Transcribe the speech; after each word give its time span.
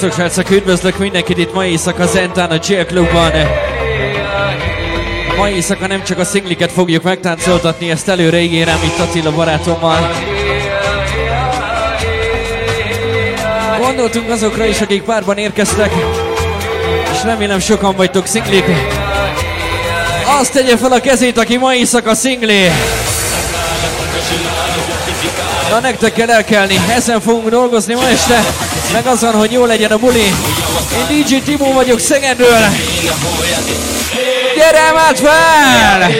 Szevasztok 0.00 0.26
srácok, 0.26 0.50
üdvözlök 0.50 0.98
mindenkit 0.98 1.38
itt 1.38 1.52
mai 1.54 1.70
éjszaka 1.70 2.06
Zentán 2.06 2.50
a 2.50 2.58
Jail 2.66 2.84
Clubban. 2.84 3.32
Mai 5.36 5.52
éjszaka 5.52 5.86
nem 5.86 6.04
csak 6.04 6.18
a 6.18 6.24
szingliket 6.24 6.72
fogjuk 6.72 7.02
megtáncoltatni, 7.02 7.90
ezt 7.90 8.08
előre 8.08 8.40
ígérem 8.40 8.78
itt 8.84 8.98
Attila 8.98 9.32
barátommal. 9.32 10.10
Gondoltunk 13.80 14.30
azokra 14.30 14.64
is, 14.64 14.80
akik 14.80 15.02
párban 15.02 15.38
érkeztek, 15.38 15.92
és 17.12 17.22
remélem 17.24 17.58
sokan 17.58 17.96
vagytok 17.96 18.26
szinglik. 18.26 18.64
Azt 20.40 20.52
tegye 20.52 20.76
fel 20.76 20.92
a 20.92 21.00
kezét, 21.00 21.38
aki 21.38 21.56
mai 21.56 21.78
éjszaka 21.78 22.14
szingli. 22.14 22.70
Na 25.70 25.80
nektek 25.80 26.12
kell 26.12 26.30
elkelni, 26.30 26.80
ezen 26.88 27.20
fogunk 27.20 27.48
dolgozni 27.48 27.94
ma 27.94 28.08
este, 28.08 28.44
meg 28.92 29.06
azon, 29.06 29.32
hogy 29.34 29.52
jó 29.52 29.64
legyen 29.64 29.90
a 29.90 29.98
buli. 29.98 30.34
Én 31.10 31.24
DJ 31.24 31.36
Timo 31.36 31.72
vagyok 31.72 31.98
Szegedről. 31.98 32.66
Gyere 34.56 34.92
már 34.92 35.16
fel! 35.16 36.10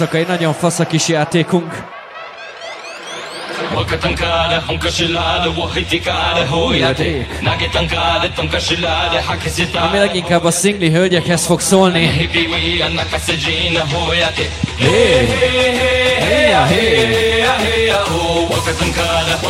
Egy 0.00 0.26
nagyon 0.26 0.52
fasz 0.52 0.78
a 0.78 0.86
kis 0.86 1.08
játékunk. 1.08 1.82
Ami 9.74 9.98
leginkább 9.98 10.44
a 10.44 10.50
szingli 10.50 10.90
hölgyekhez 10.90 11.46
fog 11.46 11.60
szólni. 11.60 12.28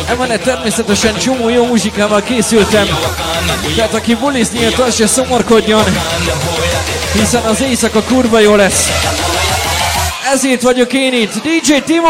Emellett 0.07 0.41
természetesen 0.41 1.17
csomó 1.17 1.49
jó 1.49 1.65
muzsikával 1.65 2.21
készültem. 2.21 2.87
Tehát 3.75 3.93
aki 3.93 4.17
jött, 4.53 4.77
az 4.77 4.95
se 4.95 5.07
szomorkodjon. 5.07 5.83
Hiszen 7.13 7.43
az 7.43 7.61
éjszaka 7.61 8.01
kurva 8.01 8.39
jó 8.39 8.55
lesz. 8.55 8.89
Ezért 10.33 10.61
vagyok 10.61 10.93
én 10.93 11.13
itt, 11.13 11.33
DJ 11.43 11.73
Timo! 11.85 12.09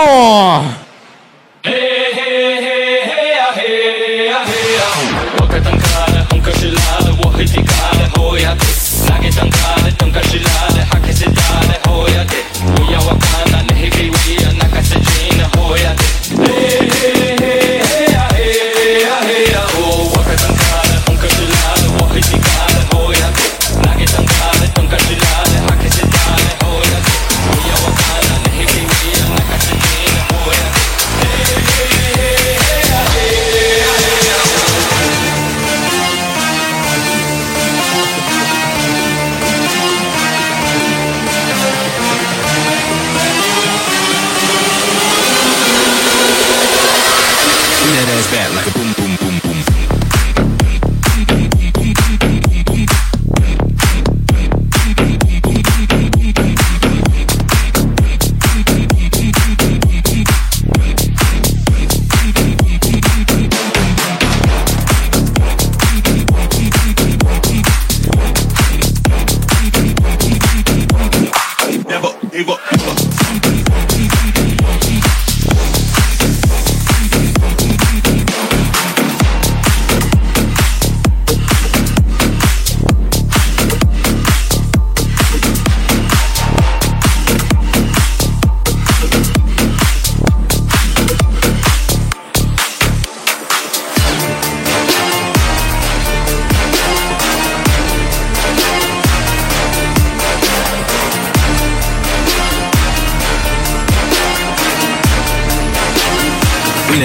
Bring 7.62 7.88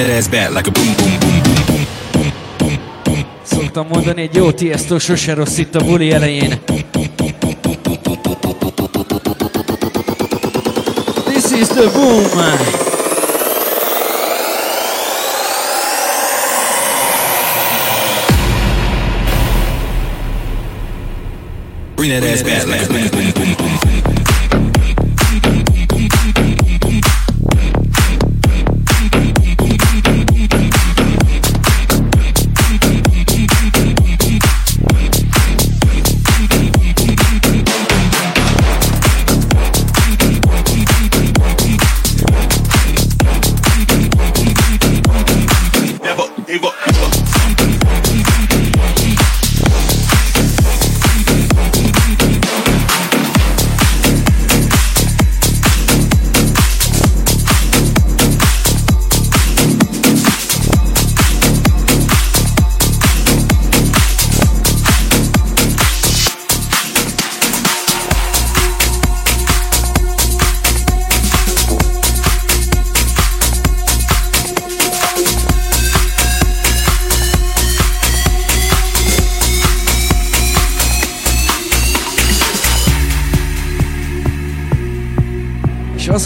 Back 0.03 0.51
like 0.51 0.67
a 0.67 0.73
boom, 0.73 0.95
boom, 0.97 1.19
boom, 1.21 1.43
boom, 1.43 1.63
boom, 1.67 1.87
boom, 2.13 2.33
boom, 2.59 2.79
boom. 3.05 3.25
Szoktam 3.43 3.87
mondani, 3.87 4.23
egy 4.23 4.35
jó 4.35 4.51
Tiesto 4.53 4.99
sose 4.99 5.35
rossz 5.35 5.59
itt 5.59 5.75
a 5.75 5.85
buli 5.85 6.13
elején. 6.13 6.59
This 11.25 11.51
is 11.51 11.69
the 11.69 11.91
boom! 11.93 12.25
Bring 21.95 22.13
that 22.13 22.25
ass 22.25 22.43
back 22.43 22.67
like 22.67 22.83
a 22.83 22.89
boom, 22.89 23.09
boom, 23.11 23.31
boom. 23.35 23.52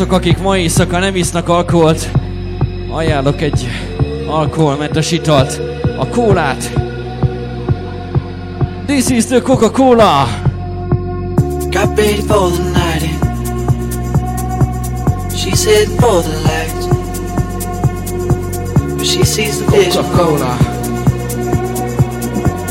Azok, 0.06 0.18
akik 0.18 0.38
ma 0.38 0.56
éjszaka 0.56 0.98
nem 0.98 1.16
isznak 1.16 1.48
alkoholt, 1.48 2.10
ajánlok 2.90 3.40
egy 3.40 3.68
alkoholmentes 4.28 5.12
italt, 5.12 5.60
a 5.98 6.08
kólát. 6.08 6.72
This 8.86 9.08
is 9.08 9.24
the 9.24 9.40
Coca-Cola! 9.42 10.28
Got 11.70 11.98
ready 11.98 12.22
for 12.26 12.50
the 12.50 12.62
night 12.62 13.02
in. 13.02 13.18
She's 15.36 15.64
heading 15.64 15.98
for 15.98 16.22
the 16.22 16.38
lights. 16.48 16.86
But 18.96 19.06
she 19.06 19.24
sees 19.24 19.58
the 19.58 19.70
vision. 19.70 20.04
Coca-Cola. 20.04 20.56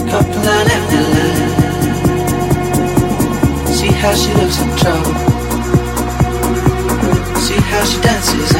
Couple 0.09 0.41
line 0.41 0.69
after 0.75 1.01
line. 1.13 1.49
See 3.73 3.91
how 3.91 4.13
she 4.15 4.33
looks 4.33 4.61
in 4.61 4.75
trouble. 4.77 5.34
She 7.83 8.00
dances 8.01 8.56
eh? 8.56 8.60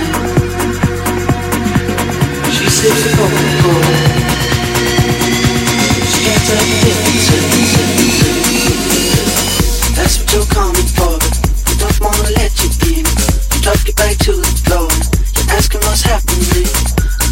and 2.44 2.54
she 2.54 2.68
sips 2.70 3.02
the 3.04 3.12
Coca-Cola. 3.16 3.96
She 6.12 6.20
tell 6.46 6.66
the 6.68 6.78
difference. 6.84 7.28
That's 9.96 10.16
what 10.20 10.28
you're 10.34 10.46
coming 10.52 10.90
for, 10.94 11.16
but 11.16 11.32
we 11.66 11.74
don't 11.80 12.00
wanna 12.04 12.30
let 12.36 12.52
you 12.60 12.70
in. 12.92 13.06
You 13.08 13.60
drop 13.64 13.80
your 13.88 13.96
back 13.96 14.18
to 14.28 14.34
the 14.36 14.52
floor. 14.68 14.92
You're 14.92 15.50
asking 15.58 15.82
what's 15.88 16.04
happening. 16.04 16.68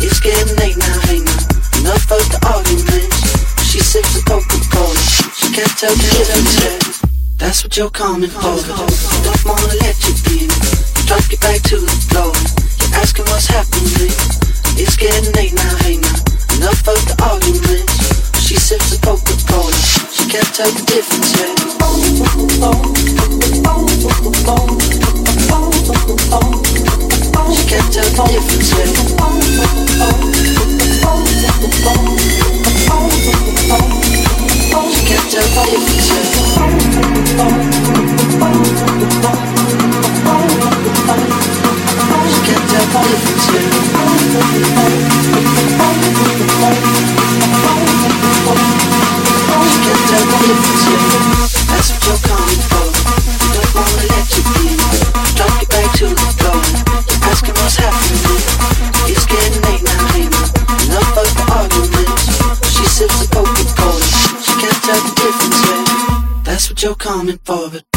It's 0.01 0.19
getting 0.19 0.55
late 0.57 0.77
now, 0.77 0.99
hey 1.05 1.19
now. 1.19 1.41
Enough 1.83 2.09
of 2.09 2.23
the 2.31 2.39
arguments. 2.47 3.21
She 3.69 3.79
sips 3.79 4.15
the 4.15 4.23
Coca-Cola. 4.23 4.97
She 5.35 5.51
can't 5.53 5.77
tell 5.77 5.93
the 5.93 6.07
difference. 6.15 7.03
That's 7.37 7.63
what 7.63 7.75
you're 7.77 7.91
coming 7.91 8.29
for, 8.29 8.41
don't 8.41 9.45
wanna 9.45 9.75
let 9.83 9.99
you 10.07 10.47
in. 10.47 10.92
You 11.13 11.19
drop 11.19 11.29
your 11.29 11.39
back 11.41 11.61
to 11.69 11.77
the 11.77 11.93
floor. 12.09 12.33
You're 12.81 12.97
asking 12.97 13.25
what's 13.29 13.45
happening. 13.45 14.09
It's 14.81 14.97
getting 14.97 15.29
late 15.37 15.53
now, 15.53 15.77
hey 15.85 15.97
now. 16.01 16.17
Enough 16.57 16.89
of 16.89 16.97
the 17.05 17.13
arguments. 17.21 18.41
She 18.41 18.57
sips 18.57 18.89
the 18.89 18.97
Coca-Cola. 18.97 19.69
She 20.09 20.25
can't 20.25 20.49
tell 20.57 20.71
the 20.73 20.81
difference 20.89 21.37
yet. 21.37 21.53
She 27.53 27.69
can't 27.69 27.93
tell 27.93 28.09
the 28.09 28.25
difference 28.33 28.73
yet. 28.73 28.89
She 34.89 35.05
can't 35.05 35.29
tell 35.29 35.45
the 35.45 35.69
difference 35.69 36.09
yet. 37.77 37.82
You're 66.83 66.95
coming 66.95 67.39
for. 67.45 67.69
Don't 67.69 67.92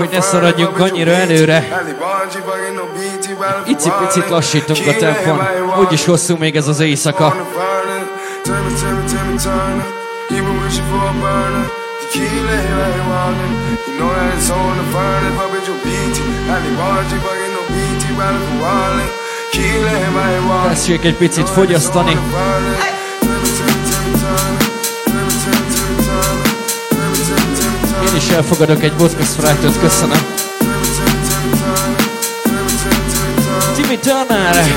hogy 0.00 0.08
ne 0.12 0.20
szaradjunk 0.20 0.78
annyira 0.78 1.10
előre. 1.10 1.82
Icipicit 3.66 4.28
lassítunk 4.28 4.86
a 4.86 4.96
tempon. 4.96 5.40
Úgyis 5.80 6.04
hosszú 6.04 6.36
még 6.36 6.56
ez 6.56 6.68
az 6.68 6.80
éjszaka. 6.80 7.36
Tequila. 19.50 20.62
Kezdjük 20.68 21.04
egy 21.04 21.16
picit 21.16 21.48
fogyasztani. 21.48 22.18
Én 28.10 28.16
is 28.16 28.28
elfogadok 28.28 28.82
egy 28.82 28.92
vodka 28.98 29.24
sprite 29.24 29.78
köszönöm. 29.80 30.18
Timmy 33.74 33.98
Turner! 33.98 34.72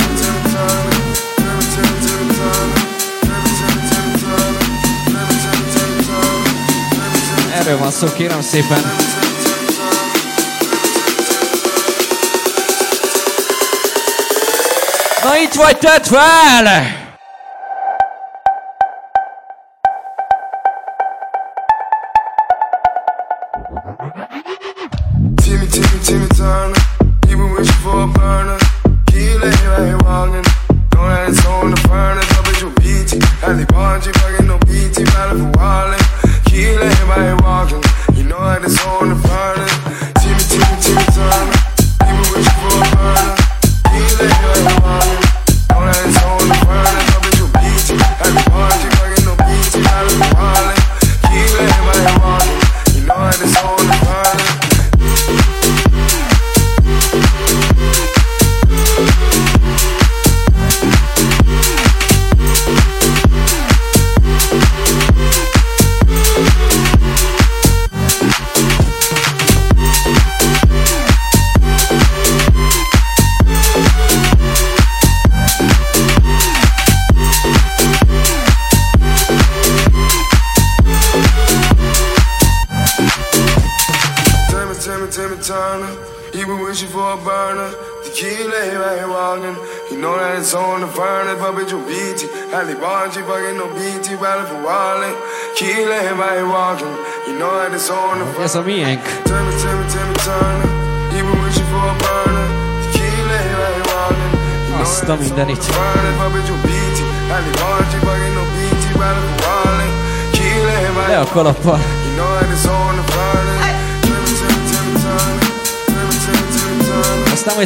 Erről 7.53 7.77
van 7.77 7.91
szó, 7.91 8.07
kérem 8.13 8.41
szépen. 8.41 8.81
Na 15.23 15.37
itt 15.37 15.53
vagy, 15.53 15.77
tedd 15.77 16.03
fel! 16.03 17.02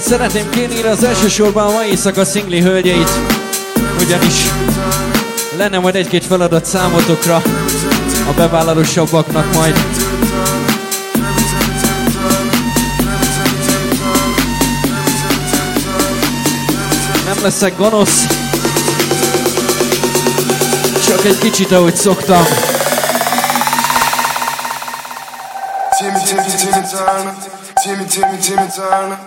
Szeretném 0.07 0.49
kérni 0.49 0.83
az 0.83 1.03
elsősorban 1.03 1.67
a 1.67 1.71
mai 1.71 1.87
éjszaka 1.87 2.25
szingli 2.25 2.61
hölgyeit, 2.61 3.09
ugyanis 3.99 4.45
lenne 5.57 5.79
majd 5.79 5.95
egy-két 5.95 6.25
feladat 6.25 6.65
számotokra 6.65 7.35
a 8.29 8.33
bevállalósabbaknak 8.35 9.53
majd. 9.53 9.77
Nem 17.25 17.43
leszek 17.43 17.77
gonosz, 17.77 18.25
csak 21.07 21.25
egy 21.25 21.37
kicsit 21.37 21.71
ahogy 21.71 21.95
szoktam. 21.95 22.43
Timmy, 25.97 26.19
Timmy, 26.25 26.41
Timmy, 26.41 26.87
Timmy, 27.83 28.05
Timmy, 28.05 28.05
Timmy, 28.05 28.37
Timmy, 28.37 29.26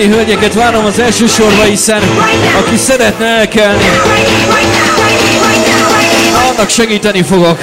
jönni, 0.00 0.14
hölgyeket 0.14 0.54
várom 0.54 0.84
az 0.84 0.98
első 0.98 1.26
sorba, 1.26 1.62
hiszen 1.62 2.02
aki 2.58 2.76
szeretne 2.76 3.26
elkelni, 3.26 3.84
annak 6.50 6.70
segíteni 6.70 7.22
fogok. 7.22 7.58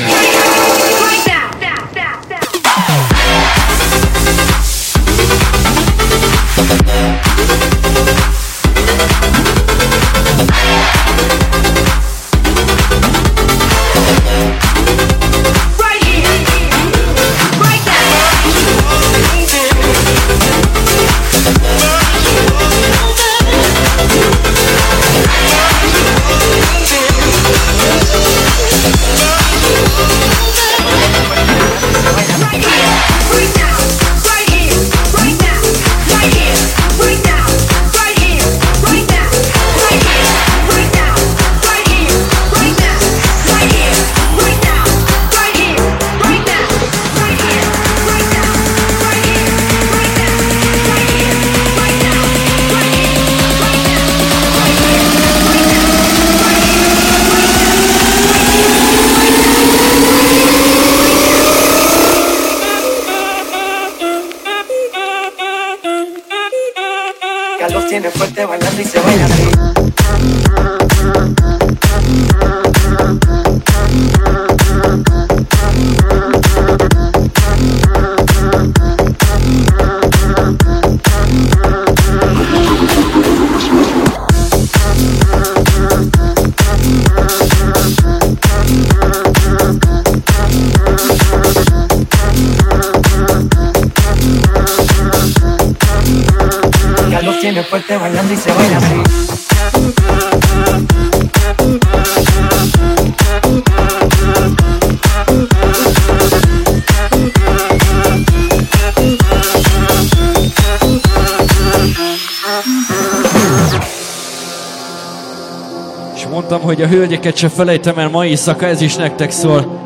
És 116.15 116.25
mondtam, 116.30 116.62
hogy 116.62 116.82
a 116.82 116.88
hölgyeket 116.88 117.36
se 117.38 117.50
felejtem 117.50 117.98
el 117.98 118.10
mai 118.10 118.30
éjszaka, 118.30 118.65
ez 118.65 118.82
is 118.82 118.96
nektek 118.96 119.32
szól. 119.32 119.82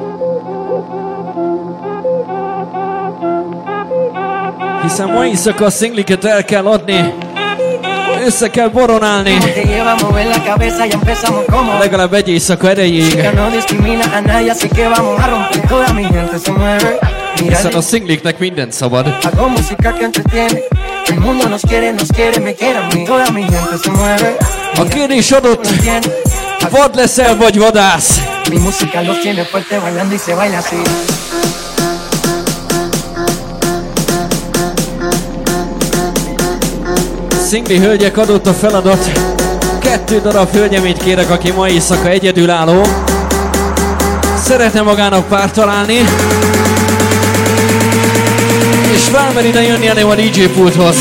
Hiszen 4.82 5.08
mai 5.12 5.28
éjszaka 5.30 5.66
a 5.66 5.70
szingliket 5.70 6.26
el 6.26 6.46
kell 6.46 6.66
adni, 6.66 7.14
össze 8.26 8.50
kell 8.50 8.68
boronálni. 8.68 9.38
Legalább 11.80 12.14
egy 12.14 12.30
éjszaka 12.30 12.70
erejéig. 12.70 13.16
Hiszen 17.36 17.74
a 17.74 17.82
szingliknek 17.82 18.40
minden 18.40 18.72
szabad. 18.72 19.18
El 21.10 21.20
mundo 21.20 21.48
nos 21.48 21.62
quiere, 21.62 21.94
nos 21.94 22.10
quiere, 22.12 22.40
me 22.40 22.54
quiere 22.54 22.80
a 22.80 22.88
mí. 22.88 23.06
Toda 23.06 23.32
mi 23.32 23.44
gente 23.44 23.78
se 23.84 23.92
mueve. 23.92 24.38
A 24.78 24.84
kérés 24.84 25.32
adott, 25.32 25.68
vad 26.70 26.96
leszel 26.96 27.38
vagy 27.38 27.58
vadász. 27.60 28.20
Mi 28.50 28.58
música 28.58 29.02
los 29.02 29.22
tiene 29.22 29.46
fuerte 29.46 29.80
bailando 29.80 30.16
y 30.16 30.18
se 30.18 30.34
baila 30.34 30.58
así. 30.58 30.76
Szingli 37.48 37.78
hölgyek 37.78 38.18
adott 38.18 38.48
a 38.48 38.54
feladat. 38.54 39.12
Kettő 39.80 40.22
darab 40.22 40.52
hölgyemét 40.52 40.98
kérek, 40.98 41.30
aki 41.30 41.52
ma 41.52 41.70
éjszaka 41.70 42.10
egyedülálló. 42.10 42.82
Szeretne 44.44 44.82
magának 44.82 45.28
párt 45.28 45.54
találni. 45.54 46.06
És 48.98 49.04
felmer 49.04 49.46
ide 49.46 49.62
jönni 49.62 49.88
elém 49.88 50.10
a 50.10 50.16
DJ 50.16 50.46
pulthoz. 50.46 50.96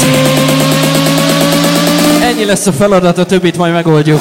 Ennyi 2.23 2.45
lesz 2.45 2.67
a 2.67 2.73
feladat, 2.73 3.19
a 3.19 3.27
többit 3.27 3.57
majd 3.57 3.73
megoldjuk. 3.73 4.21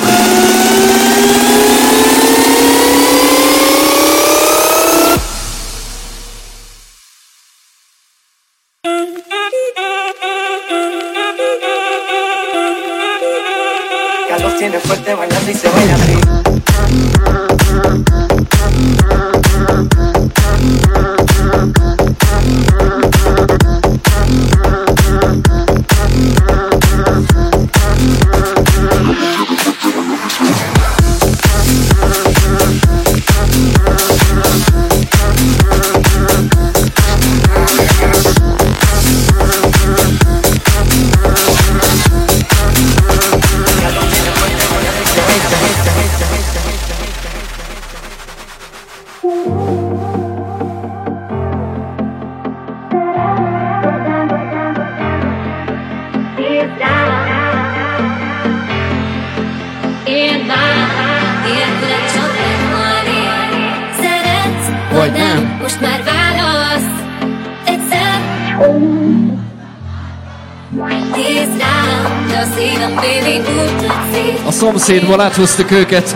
Szomszédból 74.86 75.22
áthoztuk 75.22 75.72
őket. 75.72 76.16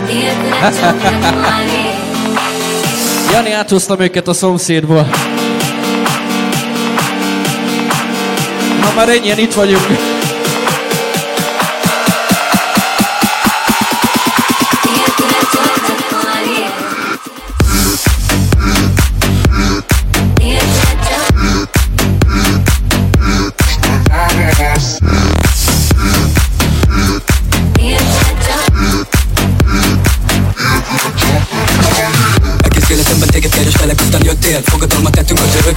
Jani 3.32 3.52
áthoztam 3.52 4.00
őket 4.00 4.28
a 4.28 4.32
szomszédból. 4.32 5.08
Ha 8.80 8.94
már 8.94 9.08
ennyien 9.08 9.38
itt 9.38 9.54
vagyunk. 9.54 10.09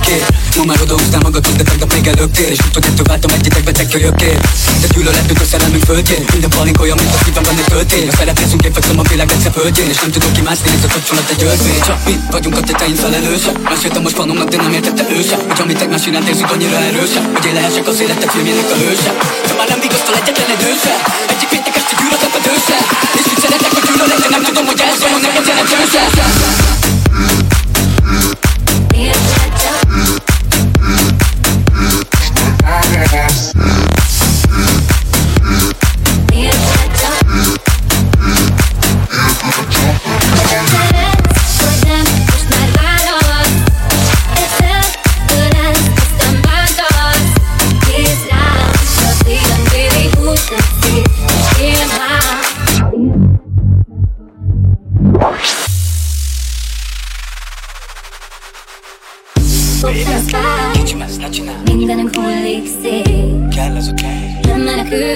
Tettünk 0.04 0.28
az 0.28 0.34
örökké 0.54 0.58
Ma 0.58 0.64
már 0.66 0.82
odaúztál 0.82 1.22
magadhoz, 1.22 1.56
de 1.56 1.64
tegnap 1.64 1.94
még 1.94 2.08
előttél 2.08 2.50
És 2.56 2.58
tudod, 2.58 2.84
ettől 2.90 3.06
váltam 3.12 3.32
egy 3.38 3.46
idegbe, 3.46 3.72
te 3.72 3.86
kölyökké 3.88 4.32
De 4.82 4.88
gyűlöletünk 4.94 5.40
a 5.42 5.46
szerelmünk 5.52 5.84
földjén. 5.84 6.24
Minden 6.32 6.50
palink 6.50 6.82
olyan, 6.82 6.98
mint 7.02 7.14
a 7.18 7.20
szívemben 7.26 7.58
egy 7.62 7.70
töltény 7.74 8.08
A 8.12 8.16
szeretnézünk, 8.20 8.64
én 8.68 8.74
fekszem 8.74 9.00
a 9.00 9.06
világ 9.12 9.32
egyszer 9.32 9.52
földjén. 9.52 9.90
És 9.94 10.00
nem 10.04 10.12
tudok 10.12 10.32
kimászni, 10.38 10.70
ez 10.78 10.84
a 10.88 10.90
kapcsolat 10.96 11.28
egy 11.34 11.44
örvény 11.44 11.82
Csak 11.88 12.00
mi 12.06 12.14
vagyunk 12.36 12.56
a 12.58 12.62
tetein 12.68 12.96
felelősek 12.96 13.56
Meséltem 13.74 14.02
most 14.02 14.16
fanomnak, 14.16 14.50
de 14.54 14.58
nem 14.58 14.74
értette 14.78 15.04
ő 15.16 15.20
sem 15.30 15.40
Hogy 15.48 15.62
amit 15.64 15.82
egymás 15.82 16.06
iránt 16.08 16.28
érzünk 16.32 16.52
annyira 16.52 16.78
erősek 16.90 17.24
Hogy 17.36 17.46
én 17.50 17.54
lehessek 17.54 17.88
az 17.88 18.00
életek 18.04 18.30
filmjének 18.34 18.70
a 18.76 18.78
hőse. 18.84 19.12
De 19.48 19.54
már 19.58 19.68
nem 19.74 19.80
vigasztal 19.86 20.16
egyetlen 20.20 20.50
egy 20.56 20.64
őse 20.72 20.94
Egyik 21.34 21.50
péntek 21.54 21.76
este 21.80 21.94
gyűlölet 22.00 22.36
a 22.38 22.42
dőse 22.48 22.78
És 23.20 23.26
úgy 23.32 23.40
szeretek, 23.44 23.72
hogy 23.76 23.86
gyűlölek, 23.88 24.20
de 24.24 24.30
nem 24.36 24.44
tudom, 24.48 24.66
hogy 24.72 24.82
ez 24.88 25.00
van, 25.04 25.22
neked 25.26 25.46
jelentőse 25.50 26.02
Nélküle 28.94 29.53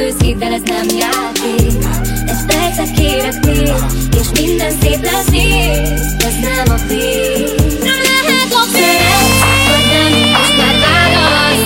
menekülsz, 0.07 0.21
hidd 0.21 0.43
el, 0.43 0.53
ez 0.53 0.61
nem 0.65 0.97
játék. 0.99 1.85
Egy 2.25 2.45
percet 2.45 2.91
kérek 2.91 3.45
még 3.45 3.73
És 4.19 4.41
minden 4.41 4.71
szép 4.81 5.03
lesz 5.03 5.29
nézd 5.29 6.23
Ez 6.23 6.35
nem 6.41 6.75
a 6.75 6.87
vég 6.87 7.47
Lehet 7.81 8.53
a 8.53 8.63
Szeretsz, 8.71 9.41
vagy 9.69 9.87
nem, 9.93 10.29
most 10.31 10.57
már 10.57 10.75
válasz. 10.83 11.65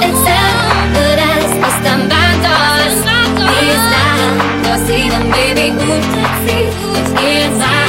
Egyszer 0.00 0.90
ölelsz, 0.94 1.66
aztán 1.66 2.08
bántasz. 2.08 3.04
Nézd 3.34 3.88
rám, 3.92 4.60
de 4.62 4.68
a 4.68 4.76
szívem 4.86 5.28
baby 5.28 5.68
úgy 5.70 6.06
tetszik 6.14 6.68
Én 7.24 7.50
már, 7.50 7.85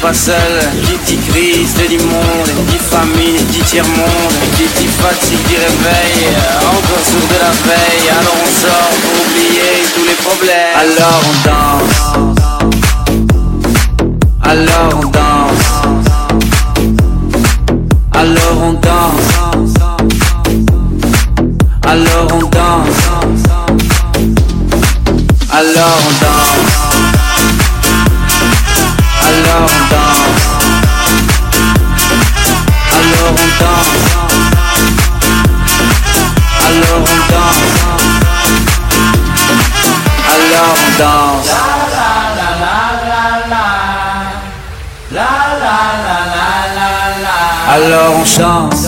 pas 0.00 0.14
seuls, 0.14 0.60
qui 0.86 1.16
dit 1.16 1.18
crise, 1.28 1.74
dit 1.88 1.98
monde, 1.98 2.50
dit 2.68 2.78
famine, 2.78 3.36
dit 3.50 3.62
tiers-monde, 3.62 4.34
qui 4.56 4.64
dit 4.78 4.88
fatigue, 4.88 5.38
dit 5.48 5.56
réveil, 5.56 6.28
encore 6.64 7.04
sourd 7.04 7.28
de 7.28 7.38
la 7.38 7.52
veille, 7.68 8.08
alors 8.08 8.36
on 8.42 8.50
sort 8.60 8.94
pour 9.02 9.14
oublier 9.26 9.72
tous 9.94 10.04
les 10.04 10.18
problèmes, 10.24 10.76
alors 10.76 11.22
on 11.28 11.34
danse. 11.48 11.98
Alors 14.42 15.00
on 15.04 15.09
chance 48.24 48.79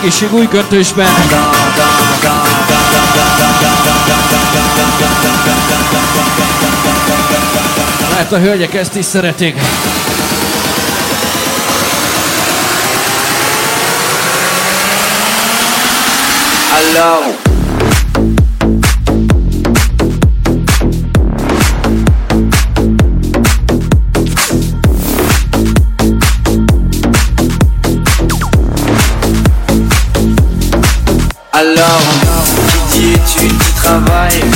Régiség 0.00 0.34
új 0.34 0.48
köntösben. 0.48 1.06
Mert 8.14 8.32
a 8.32 8.38
hölgyek 8.38 8.74
ezt 8.74 8.94
is 8.94 9.04
szeretik. 9.04 9.56
Alors 16.74 17.49
down 31.80 32.29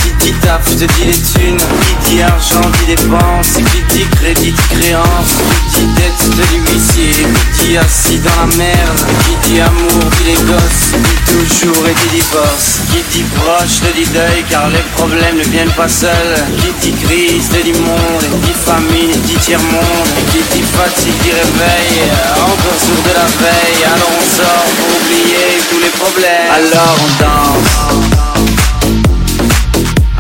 qui 0.03 0.13
dit 0.19 0.35
taf, 0.41 0.63
je 0.71 0.85
te 0.85 0.93
dis 0.95 1.05
les 1.05 1.13
thunes, 1.13 1.59
qui 2.05 2.17
dit 2.17 2.23
argent, 2.23 2.61
dit 2.79 2.95
dépense, 2.95 3.57
qui 3.57 3.83
dit 3.95 4.07
crédit, 4.17 4.53
dit 4.53 4.69
créance, 4.71 5.35
qui 5.73 5.81
dit 5.81 5.95
dette, 5.95 6.21
je 6.21 6.31
te 6.31 6.47
dis 6.49 6.61
huissier, 6.71 7.27
qui 7.57 7.69
dit 7.69 7.79
assis 7.79 8.19
dans 8.19 8.49
la 8.49 8.57
merde, 8.57 9.01
qui 9.25 9.51
dit 9.51 9.61
amour, 9.61 10.05
dit 10.19 10.25
les 10.25 10.43
gosses, 10.47 10.93
dit 10.93 11.21
toujours 11.33 11.87
et 11.87 11.95
dit 11.95 12.17
divorce, 12.17 12.81
qui 12.91 13.03
dit 13.13 13.25
proche, 13.37 13.81
te 13.81 13.91
dit 13.97 14.09
deuil, 14.13 14.45
car 14.51 14.69
les 14.71 14.85
problèmes 14.97 15.37
ne 15.37 15.45
viennent 15.45 15.77
pas 15.77 15.89
seuls, 15.89 16.37
qui 16.61 16.91
dit 16.91 16.97
crise, 17.05 17.49
te 17.49 17.63
dit 17.63 17.79
monde, 17.81 18.27
dit 18.43 18.57
famine, 18.65 19.21
dit 19.27 19.39
tiers-monde, 19.39 20.11
qui 20.33 20.43
dit 20.53 20.65
fatigue, 20.75 21.19
dit 21.23 21.33
réveil, 21.33 22.11
encore 22.43 22.81
sourd 22.81 23.03
de 23.07 23.15
la 23.15 23.29
veille, 23.43 23.85
alors 23.87 24.13
on 24.19 24.27
sort 24.37 24.69
pour 24.79 24.89
oublier 24.99 25.63
tous 25.71 25.81
les 25.81 25.93
problèmes, 26.01 26.51
alors 26.51 26.97
on 26.99 27.23
danse. 27.23 27.54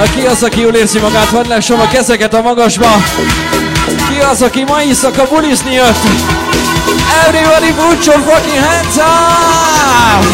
Na 0.00 0.06
ki 0.06 0.26
az, 0.26 0.42
aki 0.42 0.60
jól 0.60 0.74
érzi 0.74 0.98
magát? 0.98 1.28
Hadd 1.28 1.48
lássam 1.48 1.80
a 1.80 1.88
kezeket 1.88 2.34
a 2.34 2.40
magasba! 2.40 2.88
Ki 3.86 4.20
az, 4.30 4.42
aki 4.42 4.64
ma 4.64 4.82
éjszaka 4.82 5.26
bulizni 5.28 5.72
jött? 5.72 5.96
Everybody 7.26 7.72
put 7.72 8.04
your 8.06 8.20
fucking 8.20 8.64
hands 8.64 8.96
up! 8.96 10.24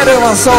Erről 0.00 0.20
van 0.20 0.34
szó! 0.34 0.52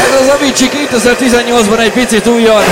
Ez 0.00 0.20
az 0.20 0.28
Avicii 0.28 0.70
2018-ban 0.72 1.78
egy 1.78 1.92
picit 1.92 2.26
újon! 2.26 2.62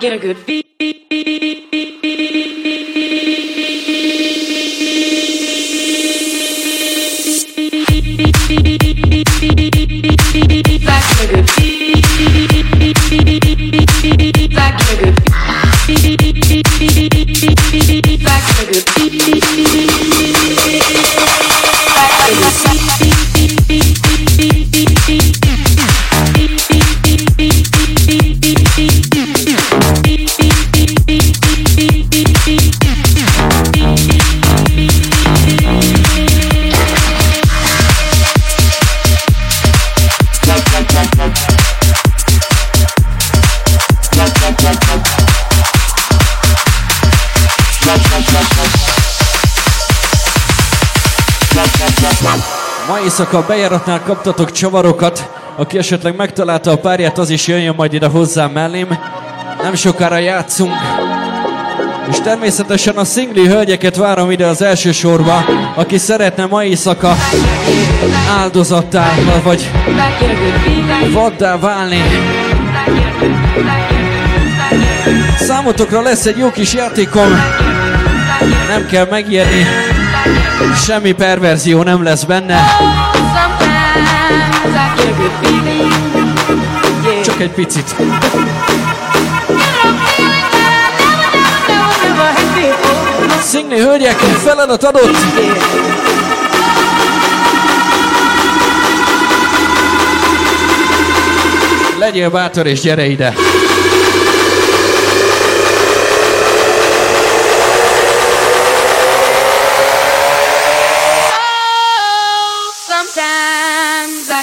get 0.00 0.12
a 0.12 0.18
good 0.18 0.38
feed. 0.38 0.65
Ma 52.88 53.00
éjszaka 53.04 53.38
a 53.38 53.44
bejáratnál 53.46 54.02
kaptatok 54.02 54.52
csavarokat, 54.52 55.30
aki 55.56 55.78
esetleg 55.78 56.16
megtalálta 56.16 56.70
a 56.70 56.76
párját, 56.76 57.18
az 57.18 57.30
is 57.30 57.46
jöjjön 57.46 57.74
majd 57.76 57.92
ide 57.92 58.06
hozzá 58.06 58.46
mellém. 58.46 58.98
Nem 59.62 59.74
sokára 59.74 60.18
játszunk. 60.18 60.72
És 62.10 62.16
természetesen 62.20 62.96
a 62.96 63.04
szingli 63.04 63.46
hölgyeket 63.46 63.96
várom 63.96 64.30
ide 64.30 64.46
az 64.46 64.62
első 64.62 64.92
sorba, 64.92 65.44
aki 65.74 65.98
szeretne 65.98 66.46
mai 66.46 66.68
éjszaka 66.68 67.16
áldozattá, 68.38 69.14
vagy 69.42 69.70
vaddá 71.12 71.58
válni. 71.58 72.02
Számotokra 75.38 76.00
lesz 76.00 76.26
egy 76.26 76.38
jó 76.38 76.50
kis 76.50 76.74
játékom, 76.74 77.28
nem 78.68 78.86
kell 78.86 79.06
megijedni. 79.10 79.66
Semmi 80.84 81.12
perverzió 81.12 81.82
nem 81.82 82.02
lesz 82.02 82.24
benne. 82.24 82.64
Csak 87.24 87.40
egy 87.40 87.50
picit. 87.50 87.94
Szingni 93.40 93.78
hölgyek, 93.78 94.16
feladat 94.16 94.84
adott! 94.84 95.16
Legyél 101.98 102.30
bátor 102.30 102.66
és 102.66 102.80
gyere 102.80 103.06
ide! 103.06 103.34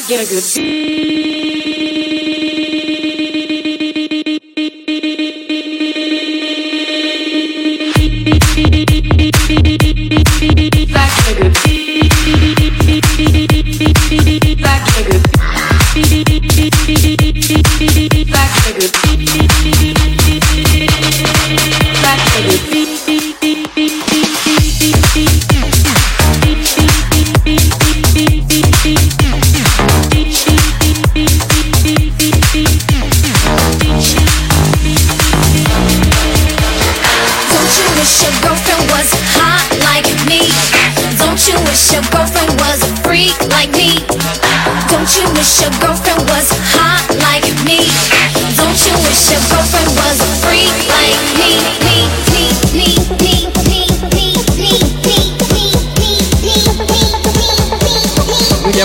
Get 0.06 0.20
a 0.20 0.30
good 0.30 0.44
beat. 0.54 1.13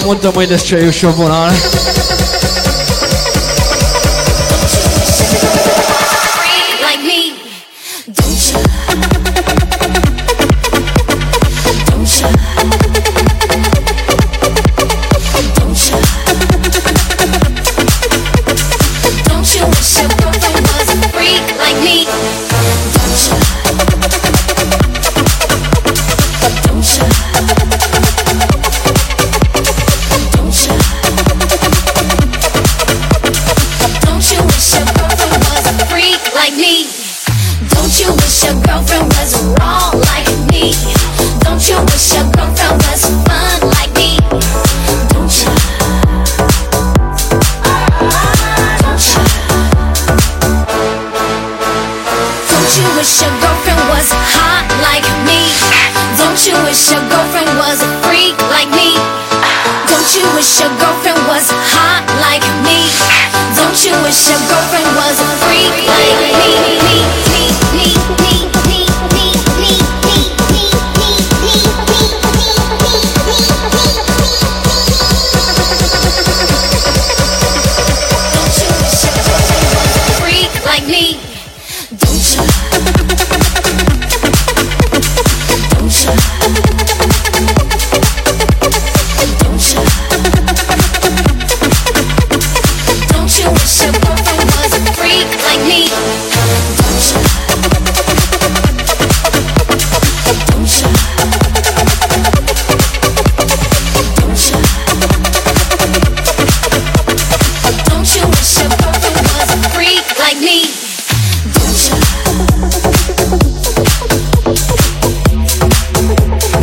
mondtam, 0.08 0.34
hogy 0.34 0.50
lesz 0.50 0.64
se 0.64 1.06
vonal. 1.16 1.50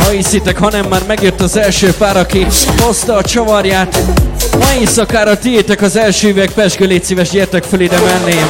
ha 0.06 0.12
hiszitek, 0.12 0.58
hanem 0.58 0.86
már 0.88 1.02
megjött 1.06 1.40
az 1.40 1.56
első 1.56 1.92
pár, 1.98 2.16
aki 2.16 2.46
hozta 2.80 3.14
a 3.14 3.22
csavarját. 3.22 4.02
Ma 4.58 4.74
éjszakára 4.80 5.38
tiétek 5.38 5.82
az 5.82 5.96
első 5.96 6.28
üveg, 6.28 6.52
Pesgő, 6.52 6.86
légy 6.86 7.04
szíves, 7.04 7.30
gyertek 7.30 7.64
föl 7.64 7.80
ide, 7.80 7.98
menném. 8.00 8.46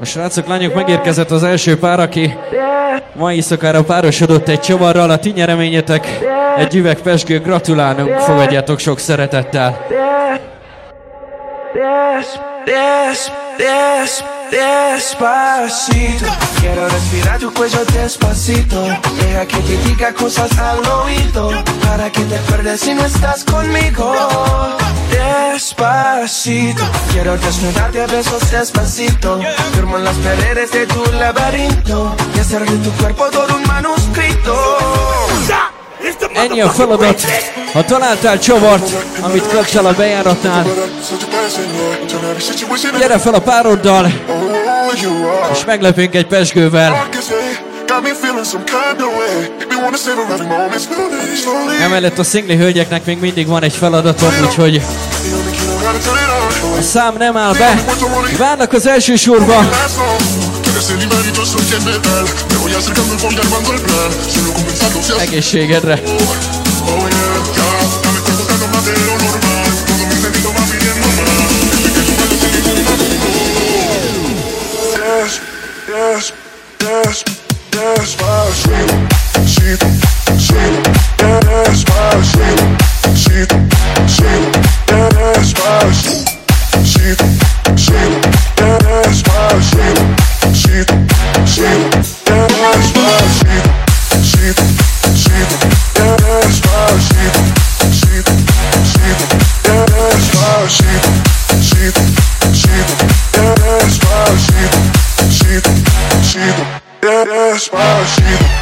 A 0.00 0.04
srácok, 0.04 0.46
lányok, 0.46 0.74
megérkezett 0.74 1.30
az 1.30 1.42
első 1.42 1.78
pár, 1.78 2.00
aki 2.00 2.34
ma 3.12 3.32
éjszakára 3.32 3.82
párosodott 3.82 4.48
egy 4.48 4.60
csavarral. 4.60 5.10
A 5.10 5.18
ti 5.18 5.30
nyereményetek 5.30 6.18
egy 6.56 6.74
üveg 6.74 7.00
pesgő. 7.00 7.38
Gratulálunk, 7.38 8.18
fogadjátok 8.18 8.78
sok 8.78 8.98
szeretettel. 8.98 9.86
Des, 11.72 12.26
des, 12.64 13.30
des, 13.56 14.24
despacito. 14.50 16.26
Quiero 16.60 16.88
respirar 16.88 17.38
tu 17.38 17.52
cuello 17.52 17.84
despacito. 17.86 18.82
Deja 19.16 19.46
que 19.46 19.56
te 19.58 19.76
diga 19.78 20.12
cosas 20.12 20.56
al 20.58 20.84
oído. 20.86 21.50
Para 21.84 22.10
que 22.10 22.20
te 22.22 22.36
acuerdes 22.36 22.80
si 22.80 22.94
no 22.94 23.04
estás 23.04 23.44
conmigo. 23.44 24.14
Despacito. 25.10 26.82
Quiero 27.12 27.36
desnudarte 27.38 28.02
a 28.02 28.06
besos 28.06 28.50
despacito. 28.50 29.40
Firmo 29.74 29.98
en 29.98 30.04
las 30.04 30.16
paredes 30.16 30.70
de 30.72 30.86
tu 30.86 31.04
laberinto. 31.12 32.14
Y 32.34 32.40
hacer 32.40 32.68
de 32.68 32.76
tu 32.78 32.90
cuerpo 32.92 33.30
todo 33.30 33.56
un 33.56 33.62
manuscrito. 33.66 34.80
Ennyi 36.34 36.60
a 36.60 36.68
feladat. 36.68 37.22
Ha 37.72 37.84
találtál 37.84 38.38
csavart, 38.38 38.90
amit 39.20 39.46
kapcsol 39.46 39.86
a 39.86 39.92
bejáratnál, 39.92 40.66
gyere 42.98 43.18
fel 43.18 43.34
a 43.34 43.40
pároddal, 43.40 44.12
és 45.52 45.64
meglepünk 45.66 46.14
egy 46.14 46.26
pesgővel. 46.26 47.08
Emellett 51.82 52.18
a 52.18 52.24
szingli 52.24 52.56
hölgyeknek 52.56 53.04
még 53.04 53.20
mindig 53.20 53.46
van 53.46 53.62
egy 53.62 53.74
feladatom, 53.74 54.28
úgyhogy 54.46 54.82
a 56.78 56.82
szám 56.82 57.14
nem 57.18 57.36
áll 57.36 57.52
be. 57.52 57.84
Várnak 58.38 58.72
az 58.72 58.86
első 58.86 59.16
sorba. 59.16 59.64
El 60.88 61.02
imán 61.02 61.22
y 61.28 61.36
yo 61.36 61.44
soy 61.44 61.60
el 61.72 61.82
metal. 61.82 62.24
Me 62.48 62.56
voy 62.56 62.74
acercando 62.74 63.14
y 63.14 63.18
voy 63.18 63.36
armando 63.36 63.72
el 63.74 63.80
plan. 63.82 64.10
Solo 64.32 64.52
comenzando 64.54 65.02
se 65.02 65.12
hace. 65.12 65.24
Egészségedre. 65.24 65.94
Oh 65.94 67.06
yeah, 67.06 67.42
ya. 67.54 67.68
Ya 68.02 68.10
me 68.10 68.18
estoy 68.18 68.34
buscando 68.34 68.66
más 68.68 68.84
de 68.86 68.92
lo 68.92 69.18
normal. 69.18 69.70
Todo 69.86 70.06
mi 70.06 70.16
sentido 70.16 70.52
va 70.52 70.64
pidiendo 70.64 71.06
más. 71.06 71.26
Desde 71.60 72.40
que 72.40 72.62
des, 75.92 76.32
des, 76.80 77.24
despacito. 77.70 78.96
Shit, 79.44 80.09
despacito. 107.24 108.60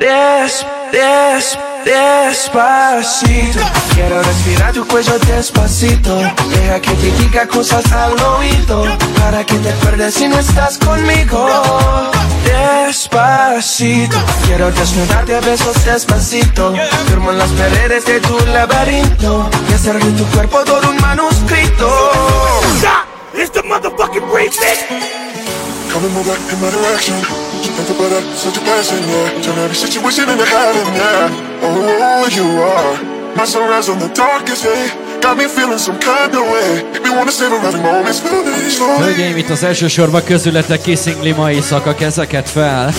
Des, 0.00 0.64
des, 0.90 1.58
despacito. 1.84 3.60
Quiero 3.94 4.22
respirar 4.22 4.72
tu 4.72 4.86
cuello 4.86 5.18
despacito. 5.18 6.16
Deja 6.50 6.80
que 6.80 6.90
te 6.94 7.10
diga 7.12 7.46
cosas 7.46 7.90
al 7.92 8.18
oído. 8.20 8.84
Para 9.20 9.44
que 9.44 9.56
te 9.56 9.70
acuerdes 9.70 10.14
si 10.14 10.28
no 10.28 10.38
estás 10.38 10.78
conmigo. 10.78 11.48
Despacito. 12.44 14.16
Quiero 14.46 14.70
desnudarte 14.70 15.36
a 15.36 15.40
besos 15.40 15.84
despacito. 15.84 16.74
Firmo 17.08 17.30
en 17.32 17.38
las 17.38 17.50
paredes 17.50 18.04
de 18.06 18.20
tu 18.20 18.38
laberinto. 18.46 19.50
Y 19.70 19.74
hacer 19.74 20.02
de 20.02 20.12
tu 20.12 20.24
cuerpo 20.26 20.64
todo 20.64 20.90
un 20.90 21.00
manuscrito. 21.00 21.88
It's 23.34 23.50
the 23.50 23.62
motherfucking 23.62 24.28
remix. 24.30 24.58
Come 25.92 26.04
and 26.06 26.14
move 26.14 26.28
up 26.28 26.40
in 26.52 26.58
my 26.64 26.70
direction. 26.70 27.16
Just 27.60 27.72
think 27.76 27.90
about 27.90 28.10
that, 28.14 28.24
such 28.36 28.56
a 28.56 28.62
blessing, 28.64 29.04
yeah. 29.12 29.42
Turn 29.44 29.58
every 29.58 29.76
situation 29.76 30.28
into 30.32 30.46
heaven, 30.46 30.86
yeah. 30.94 31.28
Oh, 31.62 32.26
you 32.38 32.46
are. 32.62 32.94
My 33.36 33.44
sunrise 33.44 33.88
on 33.92 33.98
the 33.98 34.08
darkest 34.08 34.62
day. 34.64 35.12
Hölgyeim, 38.98 39.36
itt 39.36 39.50
az 39.50 39.62
elsősorban 39.62 40.24
közületek 40.24 40.80
kiszingli 40.80 41.32
mai 41.32 41.54
éjszaka 41.54 41.94
kezeket 41.94 42.50
fel. 42.50 42.92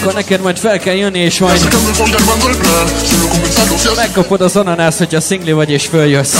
Akkor 0.00 0.12
neked 0.12 0.40
majd 0.40 0.58
fel 0.58 0.78
kell 0.78 0.94
jönni 0.94 1.18
és 1.18 1.38
majd 1.38 1.68
Megkapod 3.96 4.40
az 4.40 4.56
ananász, 4.56 5.00
a 5.00 5.20
szingli 5.20 5.52
vagy 5.52 5.70
és 5.70 5.86
följössz. 5.86 6.34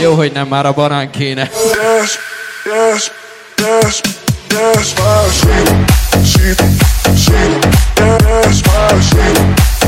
Jó, 0.00 0.14
hogy 0.14 0.32
nem 0.32 0.46
már 0.46 0.66
a 0.66 0.72
banán 0.72 1.10
kéne. 1.10 1.50
Yes, 1.52 2.18
yes, 2.64 3.10
yes, 3.56 4.00
yes, 4.50 4.94
my 4.94 5.30
shit, 5.38 5.68
shit, 6.26 6.62
shit, 7.24 7.66
yes, 7.96 8.60
my 8.62 9.00
shit, 9.00 9.38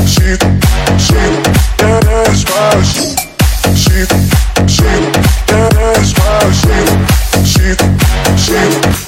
shit, 0.07 0.45
shit, 1.07 1.47
yes, 1.79 2.43
my 2.43 2.83
shit, 2.83 3.19
shit, 3.75 4.13
shit, 4.67 5.17
yes, 5.47 6.13
my 6.17 6.51
shit, 6.53 6.89
shit, 7.45 7.83
shit. 8.37 8.98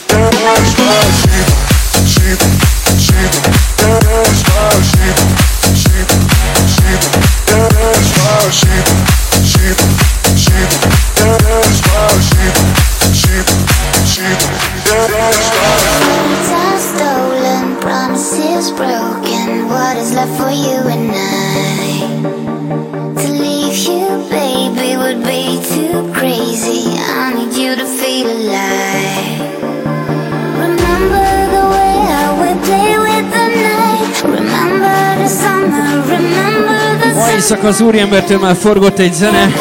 az 37.72 37.82
úriembertől 37.82 38.40
már 38.40 38.56
forgott 38.56 39.00
egy 39.00 39.14
zene. 39.14 39.54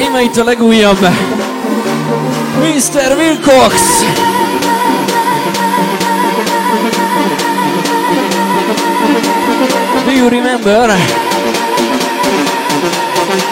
Íme 0.00 0.22
itt 0.22 0.36
a 0.36 0.44
legújabb. 0.44 1.08
Mr. 2.58 3.16
Wilcox! 3.18 3.74
Do 10.04 10.10
you 10.12 10.28
remember? 10.28 10.90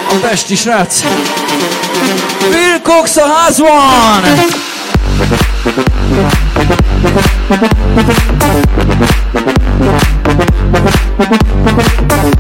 A 0.09 0.15
pesti 0.21 0.55
srác. 0.57 1.05
Wilcox 2.51 3.17
a 3.17 3.27
házban! 3.27 4.23
Thank 9.77 9.99
you. 9.99 10.04
Thank 11.17 12.29
you. 12.29 12.34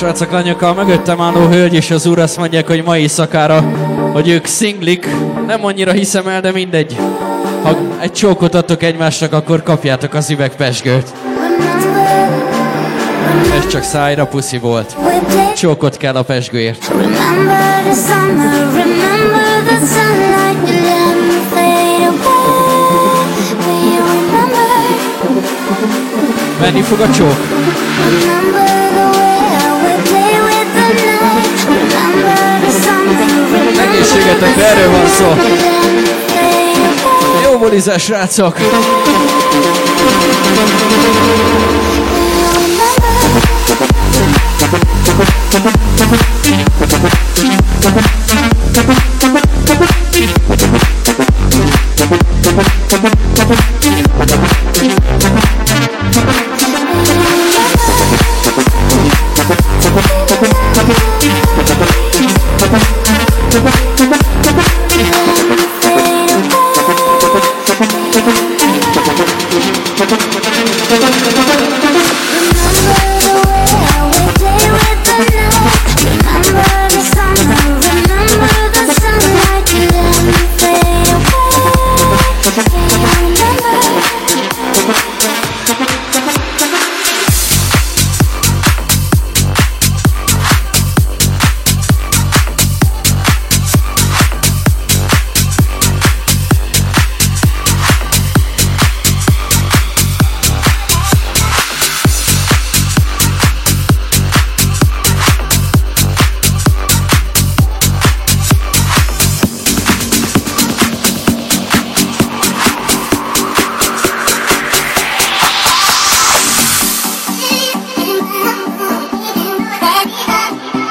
Srácok, 0.00 0.30
lányok, 0.30 0.62
a 0.62 0.74
mögöttem 0.74 1.20
álló 1.20 1.46
hölgy 1.46 1.74
és 1.74 1.90
az 1.90 2.06
úr 2.06 2.18
azt 2.18 2.36
mondják, 2.36 2.66
hogy 2.66 2.82
mai 2.84 3.08
szakára, 3.08 3.60
hogy 4.12 4.28
ők 4.28 4.46
szinglik. 4.46 5.08
Nem 5.46 5.64
annyira 5.64 5.92
hiszem 5.92 6.28
el, 6.28 6.40
de 6.40 6.52
mindegy. 6.52 6.96
Ha 7.62 7.76
egy 8.00 8.12
csókot 8.12 8.54
adtok 8.54 8.82
egymásnak, 8.82 9.32
akkor 9.32 9.62
kapjátok 9.62 10.14
az 10.14 10.30
üvegpesgőt. 10.30 11.12
Ez 13.58 13.66
csak 13.66 13.82
szájra 13.82 14.26
puszi 14.26 14.58
volt. 14.58 14.96
Csókot 15.56 15.96
kell 15.96 16.14
a 16.14 16.22
pesgőért. 16.22 16.88
Remember 16.88 17.82
the? 17.82 18.20
Menni 26.60 26.80
fog 26.80 27.00
a 27.00 27.10
csók. 27.10 27.36
Remember 27.98 28.69
Egészségetek, 33.80 34.56
erről 34.56 34.90
van 34.90 35.06
szó. 35.06 35.24
you. 35.24 35.80
Jó 37.42 37.58
bulizás, 37.58 38.02
srácok! 38.02 38.56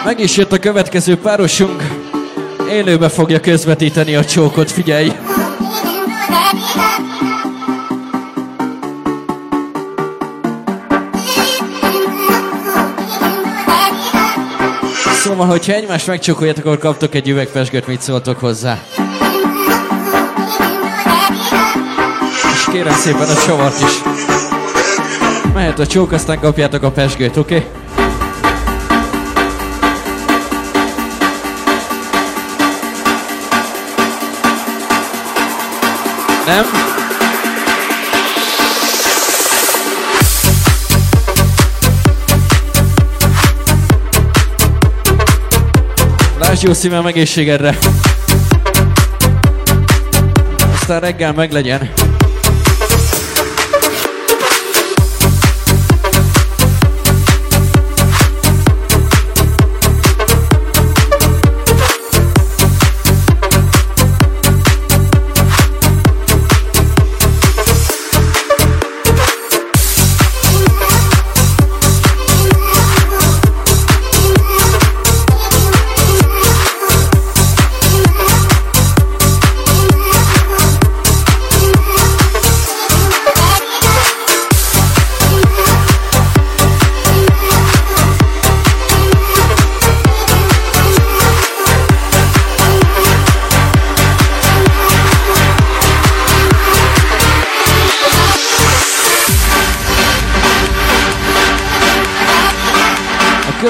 Meg 0.10 0.20
is 0.20 0.38
jött 0.38 0.52
a 0.52 0.60
következő 0.60 1.18
párosunk. 1.18 1.84
Élőbe 2.70 3.10
fogja 3.10 3.40
közvetíteni 3.40 4.16
a 4.16 4.26
csókot, 4.26 4.72
figyelj! 4.72 5.12
Szóval, 15.22 15.48
hogyha 15.48 15.74
egymást 15.74 16.08
megcsókoljátok, 16.08 16.66
akkor 16.66 16.78
kaptok 16.78 17.16
egy 17.16 17.30
üvegpesgőt, 17.30 17.88
mit 17.88 18.02
szóltok 18.02 18.40
hozzá. 18.40 18.84
És 22.54 22.66
kérem 22.72 22.94
szépen 22.94 23.28
a 23.30 23.36
csavart 23.46 23.82
is. 23.82 24.02
Mehet 25.54 25.80
a 25.80 25.88
csók, 25.88 26.12
aztán 26.12 26.40
kapjátok 26.40 26.84
a 26.84 26.92
pesgőt, 26.92 27.38
oké? 27.38 27.56
Okay? 27.56 27.79
Nem? 36.50 36.66
Lásd 46.40 46.64
jó 46.64 46.74
szívem 46.74 47.06
egészségedre! 47.06 47.78
Aztán 50.74 51.00
reggel 51.00 51.34
meglegyen. 51.34 51.90
A 51.96 52.09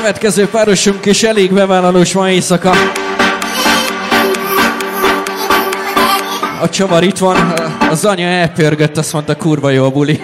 következő 0.01 0.47
párosunk 0.47 1.05
is 1.05 1.23
elég 1.23 1.53
bevállalós 1.53 2.13
ma 2.13 2.29
éjszaka. 2.29 2.71
A 6.61 6.69
csavar 6.69 7.03
itt 7.03 7.17
van, 7.17 7.53
az 7.89 8.05
anya 8.05 8.27
elpörgött, 8.27 8.97
azt 8.97 9.13
mondta 9.13 9.35
kurva 9.35 9.69
jó 9.69 9.85
a 9.85 9.89
buli. 9.89 10.21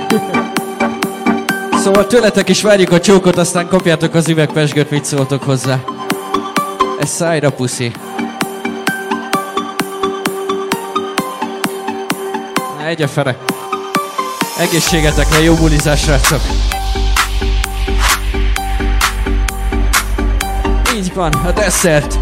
Szóval 1.84 2.08
tőletek 2.08 2.50
is 2.50 2.62
várjuk 2.62 2.92
a 2.92 3.00
csókot, 3.00 3.38
aztán 3.38 3.68
kapjátok 3.68 4.14
az 4.14 4.30
üvegpesgőt, 4.30 4.90
mit 4.90 5.06
szóltok 5.06 5.44
hozzá. 5.44 5.80
Ez 7.00 7.10
szájra 7.10 7.50
puszi. 7.52 7.92
Na, 12.80 12.86
egy 12.88 13.02
a 13.02 13.08
fele. 13.08 13.38
Egészségetekre, 14.60 15.42
jó 15.44 15.54
bulizás, 15.54 16.02
srácok! 16.02 16.42
Így 21.16 21.22
van, 21.22 21.34
a 21.34 21.52
desszert. 21.52 22.20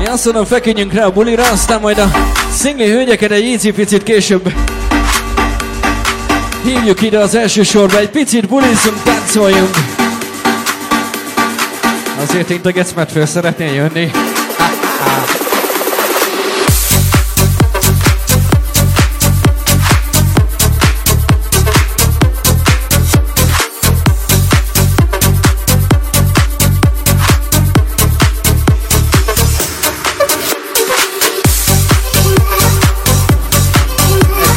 Én 0.00 0.08
azt 0.08 0.24
mondom, 0.24 0.44
feküdjünk 0.44 0.92
rá 0.92 1.04
a 1.04 1.12
bulira, 1.12 1.50
aztán 1.50 1.80
majd 1.80 1.98
a 1.98 2.10
szingli 2.52 2.88
hölgyeket 2.88 3.30
egy 3.30 3.72
picit 3.74 4.02
később 4.02 4.52
hívjuk 6.64 7.02
ide 7.02 7.18
az 7.18 7.34
első 7.34 7.62
sorba, 7.62 7.98
egy 7.98 8.10
picit 8.10 8.48
bulizzunk, 8.48 9.02
táncoljunk. 9.02 9.74
Azért 12.22 12.50
integetsz, 12.50 12.92
mert 12.92 13.12
föl 13.12 13.26
szeretnél 13.26 13.72
jönni. 13.72 14.10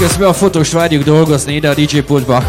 Közben 0.06 0.28
a 0.28 0.34
fotós 0.34 0.72
várjuk 0.72 1.04
dolgozni 1.04 1.54
ide 1.54 1.70
a 1.70 1.74
DJ 1.74 2.00
pultba. 2.00 2.44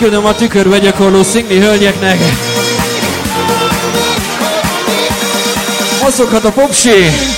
köszönöm 0.00 0.24
a 0.24 0.34
tükörbe 0.34 0.78
gyakorló 0.78 1.22
szingli 1.22 1.58
hölgyeknek. 1.58 2.18
Azokat 6.02 6.44
a 6.44 6.50
popsi! 6.52 7.29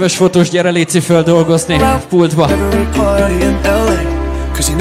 Kedves 0.00 0.18
fotós, 0.18 0.48
gyere 0.48 0.70
Léci 0.70 1.00
föl 1.00 1.22
dolgozni 1.22 1.74
a 1.74 2.02
pultba. 2.08 2.50
Köszi. 4.52 4.72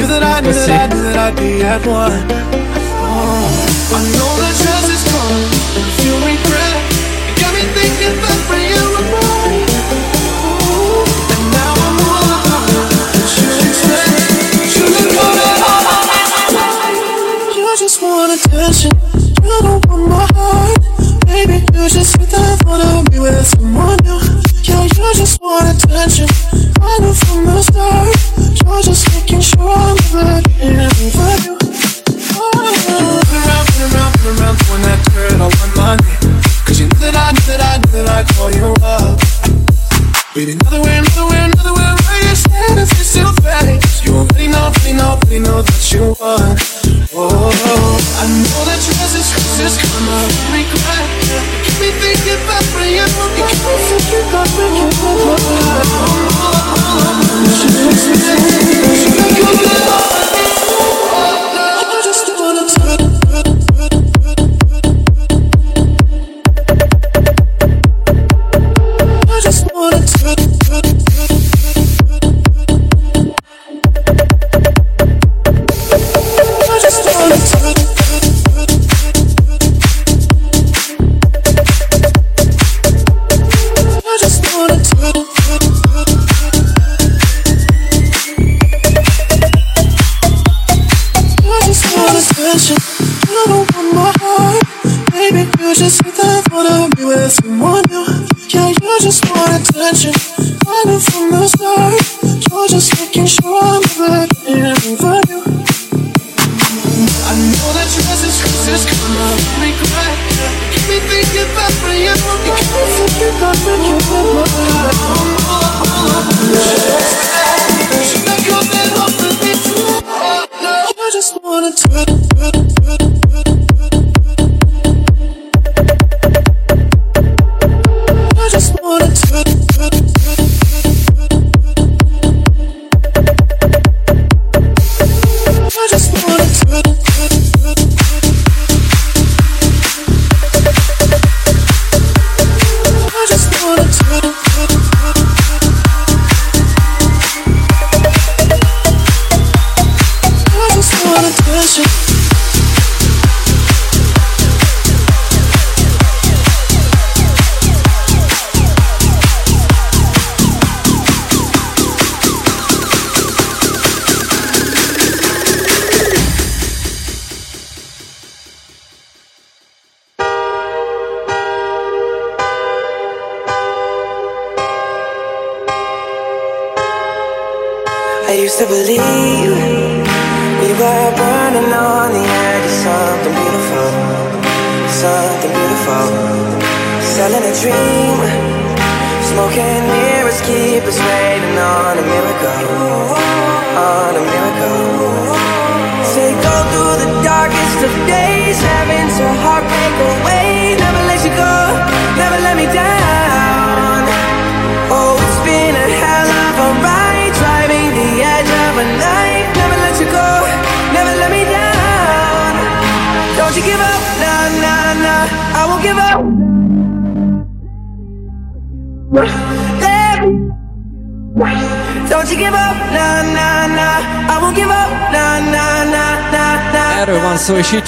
I 93.40 93.46
don't 93.48 93.72
want 93.74 93.96
my 93.96 94.12
heart. 94.20 95.12
Baby, 95.14 95.50
you 95.64 95.76
just 95.76 96.04
hit 96.04 96.16
that 96.16 96.44
front 96.50 96.68
of 96.70 96.98
me 96.98 97.06
with 97.06 97.32
someone. 97.32 97.79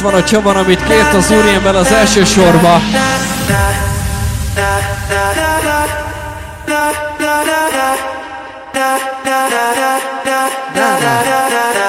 van 0.01 0.13
a 0.13 0.23
Csaban, 0.23 0.55
amit 0.55 0.83
kért 0.87 1.13
az 1.13 1.31
úriember 1.31 1.75
az 1.75 1.91
első 1.91 2.23
sorba. 2.23 2.81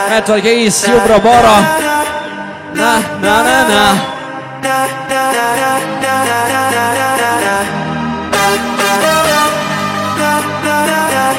Hát 0.09 0.27
vagy 0.27 0.45
ész, 0.45 0.87
jobbra-balra. 0.87 1.77
Na, 2.75 2.99
na, 3.21 3.43
na, 3.43 3.67
na. 3.67 4.11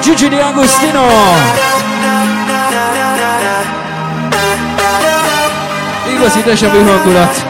Gigi 0.01 0.27
Di 0.27 0.39
Agostino. 0.39 1.72
igazi 6.23 6.41
dejavű 6.41 6.83
hangulat. 6.83 7.45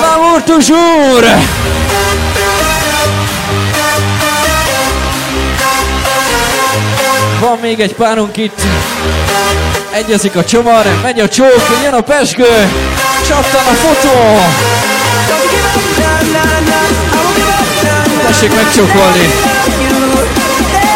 L'amour 0.00 0.42
toujours! 0.44 1.26
Van 7.40 7.58
még 7.60 7.80
egy 7.80 7.94
párunk 7.94 8.36
itt. 8.36 8.60
Egyezik 9.90 10.36
a 10.36 10.44
csomar, 10.44 10.84
megy 11.02 11.20
a 11.20 11.28
csók, 11.28 11.62
jön 11.82 11.92
a 11.92 12.00
pesgő, 12.00 12.70
csattan 13.26 13.66
a 13.66 13.74
fotó. 13.74 14.40
Tessék 18.26 18.54
megcsókolni! 18.54 19.28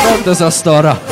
Mondd 0.09 0.29
az 0.29 0.41
asztalra! 0.41 1.06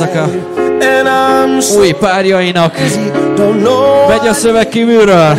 éjszaka 0.00 0.28
új 1.76 1.92
párjainak. 1.92 2.74
Megy 4.08 4.28
a 4.28 4.32
szöveg 4.32 4.68
kívülről. 4.68 5.34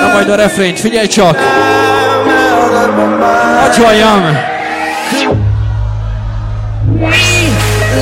Na 0.00 0.12
majd 0.12 0.28
a 0.28 0.34
refrént, 0.34 0.80
figyelj 0.80 1.06
csak! 1.06 1.36
Hagy 3.60 3.76
halljam! 3.76 4.36
We 6.98 7.08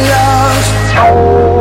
lost 0.09 1.54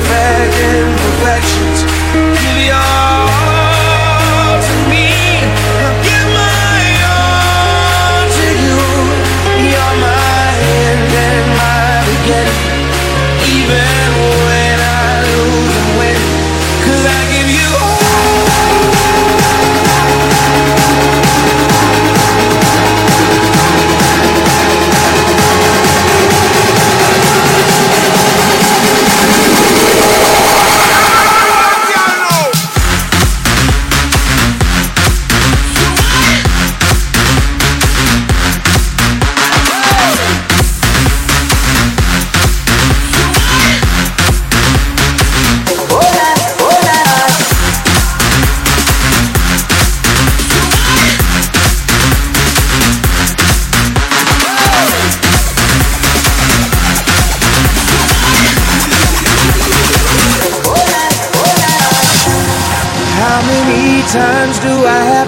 perfect 0.00 0.54
imperfection. 0.64 1.69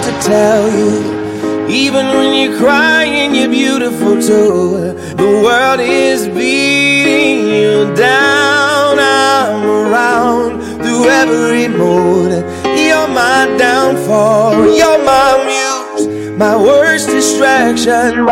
to 0.05 0.11
tell 0.21 0.69
you. 0.79 1.67
Even 1.69 2.07
when 2.07 2.35
you're 2.35 2.57
crying, 2.59 3.33
you're 3.33 3.47
beautiful 3.49 4.21
too. 4.21 4.91
The 5.15 5.41
world 5.45 5.79
is 5.79 6.27
beating 6.27 7.47
you 7.47 7.95
down. 7.95 8.99
I'm 8.99 9.63
around 9.65 10.61
through 10.83 11.05
every 11.07 11.69
mood. 11.69 12.31
You're 12.77 13.07
my 13.07 13.55
downfall. 13.57 14.75
You're 14.75 15.01
my 15.05 15.31
muse, 15.47 16.37
my 16.37 16.57
worst 16.57 17.07
distraction. 17.07 18.27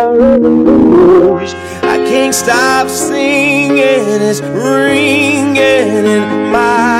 I 1.94 1.98
can't 2.10 2.36
stop 2.36 2.90
singing. 2.90 4.22
It's 4.30 4.42
ringing 4.42 6.06
in 6.16 6.52
my 6.52 6.91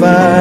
find 0.00 0.37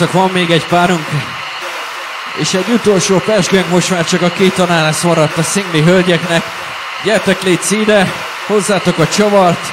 srácok, 0.00 0.20
van 0.20 0.30
még 0.30 0.50
egy 0.50 0.66
párunk, 0.66 1.06
és 2.34 2.54
egy 2.54 2.68
utolsó 2.68 3.18
pesgőnk 3.18 3.68
most 3.68 3.90
már 3.90 4.04
csak 4.04 4.22
a 4.22 4.30
két 4.30 4.54
tanár 4.54 4.82
lesz 4.82 5.02
maradt 5.02 5.36
a 5.36 5.42
szingli 5.42 5.82
hölgyeknek. 5.82 6.44
Gyertek 7.04 7.42
légy 7.42 7.58
ide, 7.70 8.12
hozzátok 8.46 8.98
a 8.98 9.08
csavart, 9.08 9.72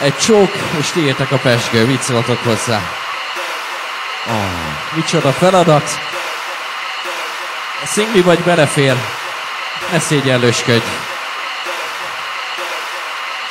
egy 0.00 0.16
csók, 0.16 0.52
és 0.78 0.90
tiétek 0.90 1.32
a 1.32 1.36
pesgő, 1.36 1.86
vicceltok 1.86 2.38
hozzá. 2.44 2.80
Oh, 4.28 4.94
micsoda 4.94 5.32
feladat. 5.32 5.98
A 7.82 7.86
szingli 7.86 8.20
vagy 8.20 8.38
belefér, 8.38 8.94
ne 9.92 9.98
szégyellősködj. 9.98 10.84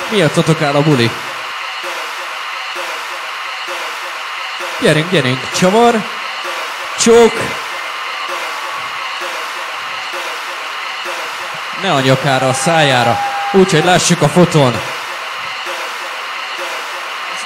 Miattatok 0.09 0.61
áll 0.61 0.76
a 0.76 0.82
buli. 0.82 1.11
Gyerünk, 4.82 5.11
gyerünk, 5.11 5.39
csavar, 5.55 6.14
csók. 7.06 7.34
Ne 11.82 11.91
a 11.91 11.99
nyakára, 11.99 12.47
a 12.47 12.53
szájára. 12.53 13.20
Úgy, 13.51 13.72
hogy 13.72 13.84
lássuk 13.84 14.22
a 14.22 14.30
fotón. 14.30 14.82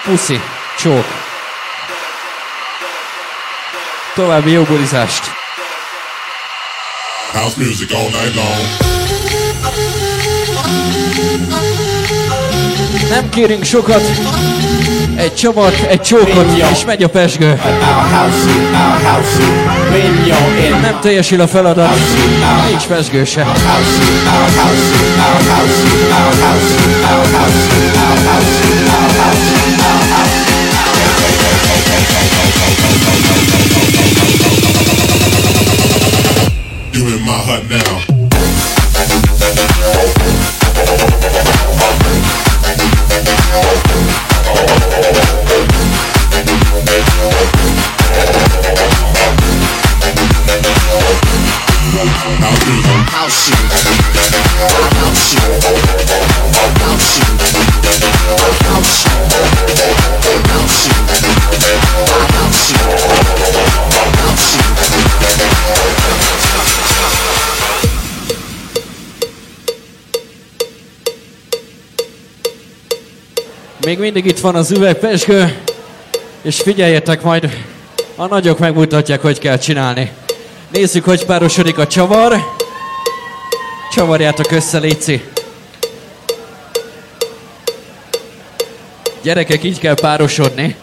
Puszi, 0.03 0.41
csók. 0.77 1.05
További 4.13 4.51
jó 4.51 4.63
bulizást. 4.63 5.31
House 7.31 7.55
music 7.57 7.93
all 7.93 8.09
night 8.09 8.35
long. 8.35 8.57
Nem 13.09 13.29
kérünk 13.29 13.63
sokat. 13.63 14.01
Egy 15.19 15.33
csavart, 15.33 15.85
egy 15.89 16.01
csókot, 16.01 16.45
és 16.71 16.85
megy 16.85 17.03
a 17.03 17.09
pesgő. 17.09 17.61
Nem 20.81 20.99
teljesül 21.01 21.41
a 21.41 21.47
feladat, 21.47 21.97
nincs 22.69 22.83
pesgő 22.83 23.25
se. 23.25 23.45
You 36.93 37.07
in 37.07 37.21
my 37.23 37.31
hut 37.45 37.69
now. 37.69 37.88
Még 73.89 73.99
mindig 73.99 74.25
itt 74.25 74.39
van 74.39 74.55
az 74.55 74.71
üvegpesgő, 74.71 75.57
és 76.41 76.61
figyeljetek 76.61 77.21
majd, 77.21 77.65
a 78.15 78.25
nagyok 78.25 78.59
megmutatják, 78.59 79.21
hogy 79.21 79.39
kell 79.39 79.57
csinálni. 79.57 80.11
Nézzük, 80.71 81.03
hogy 81.03 81.25
párosodik 81.25 81.77
a 81.77 81.87
csavar. 81.87 82.35
Csavarjátok 83.91 84.51
össze, 84.51 84.77
Léci. 84.77 85.23
Gyerekek, 89.21 89.63
így 89.63 89.79
kell 89.79 89.95
párosodni. 89.95 90.75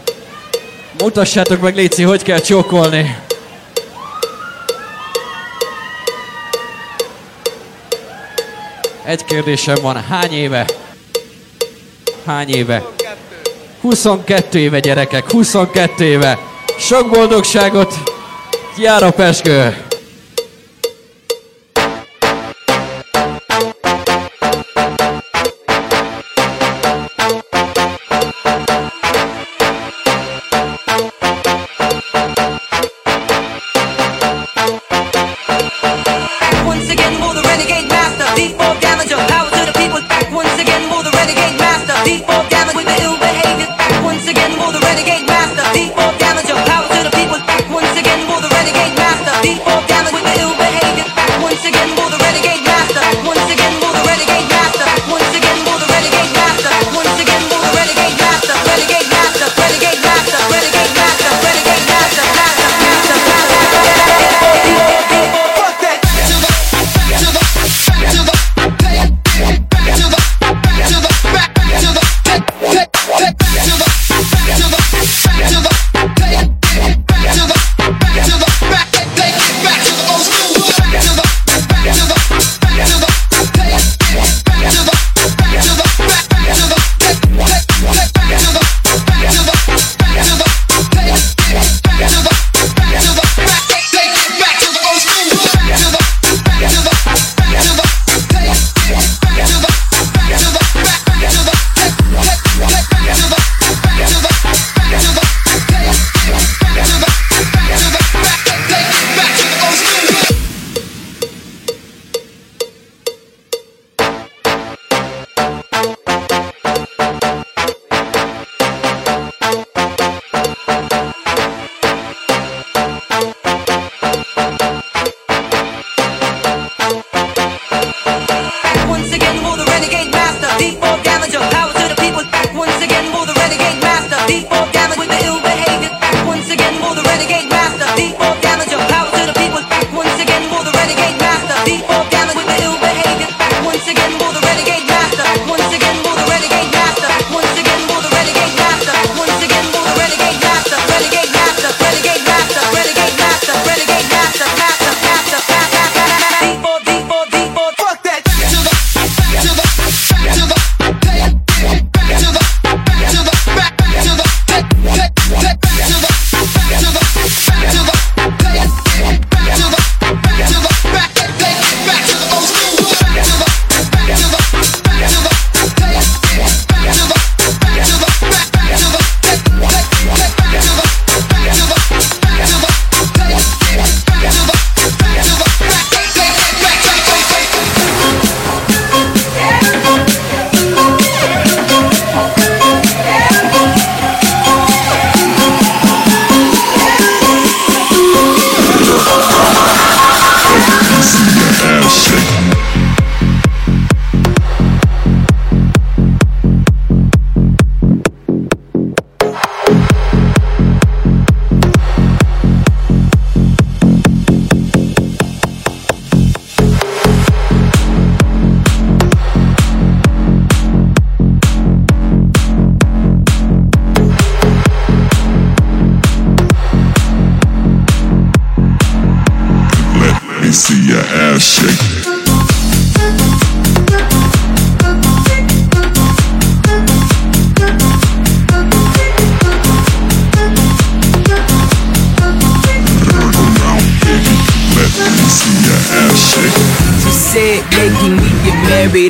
Mutassátok 0.98 1.61
meg, 1.61 1.76
Léci, 1.76 2.02
hogy 2.02 2.22
kell 2.22 2.40
csókolni. 2.40 3.18
Egy 9.04 9.24
kérdésem 9.24 9.76
van, 9.82 10.02
hány 10.02 10.32
éve? 10.32 10.66
Hány 12.24 12.48
éve? 12.48 12.95
22 13.87 14.59
éve 14.59 14.80
gyerekek, 14.80 15.30
22 15.30 16.05
éve. 16.05 16.39
Sok 16.78 17.11
boldogságot, 17.11 17.95
jár 18.76 19.03
a 19.03 19.11
peskő. 19.11 19.86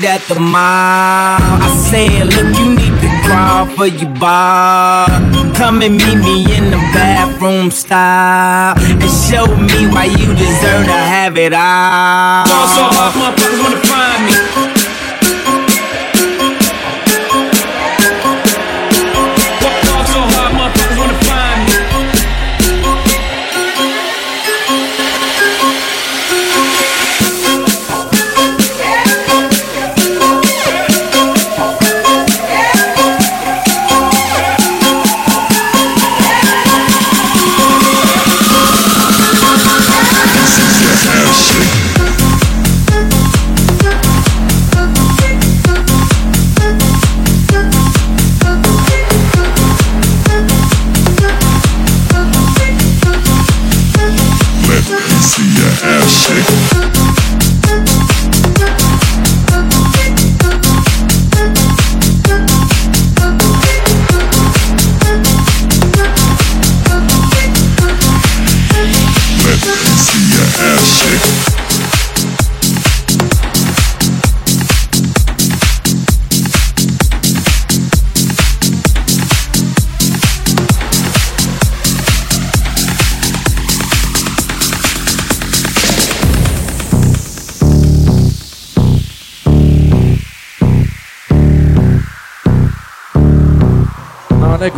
at 0.05 0.23
the 0.29 0.39
mall. 0.39 1.39
I 1.41 1.69
said, 1.89 2.27
look, 2.27 2.49
you 2.59 2.75
need 2.75 2.95
to 3.01 3.09
crawl 3.25 3.67
for 3.67 3.87
your 3.87 4.13
bar. 4.19 5.07
Come 5.55 5.83
and 5.83 5.97
meet 5.97 6.19
me 6.21 6.45
in 6.57 6.71
the 6.71 6.81
bathroom 6.93 7.71
style 7.71 8.75
and 8.79 9.11
show 9.29 9.47
me 9.57 9.89
why 9.93 10.05
you 10.05 10.29
deserve 10.35 10.85
to 10.85 10.99
have 11.15 11.39
it 11.39 11.53
all. 11.53 12.45
Boss 12.45 12.79
off, 12.79 13.17
my 13.17 13.31
wanna 13.63 13.81
find 13.87 14.27
me. 14.27 14.36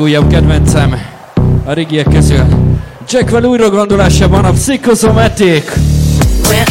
legújabb 0.09 0.31
kedvencem 0.31 0.95
a 1.65 1.73
régiek 1.73 2.09
közül. 2.09 2.45
Jack 3.09 3.45
újra 3.45 3.71
gondolásában 3.71 4.45
a 4.45 4.51
Psychosomatic. 4.51 5.73
When 6.49 6.65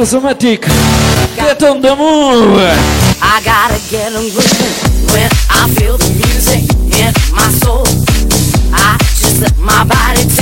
Cosmetic. 0.00 0.62
Get 1.36 1.62
on 1.62 1.82
the 1.82 1.94
move. 1.94 2.56
I 3.20 3.42
gotta 3.44 3.78
get 3.90 4.14
on 4.16 4.30
grooving 4.32 5.12
when 5.12 5.28
I 5.50 5.68
feel 5.76 5.98
the 5.98 6.08
music 6.16 6.64
in 6.96 7.12
my 7.36 7.46
soul. 7.60 7.84
I 8.72 8.96
just 8.98 9.42
let 9.42 9.58
my 9.58 9.84
body. 9.84 10.22
T- 10.24 10.39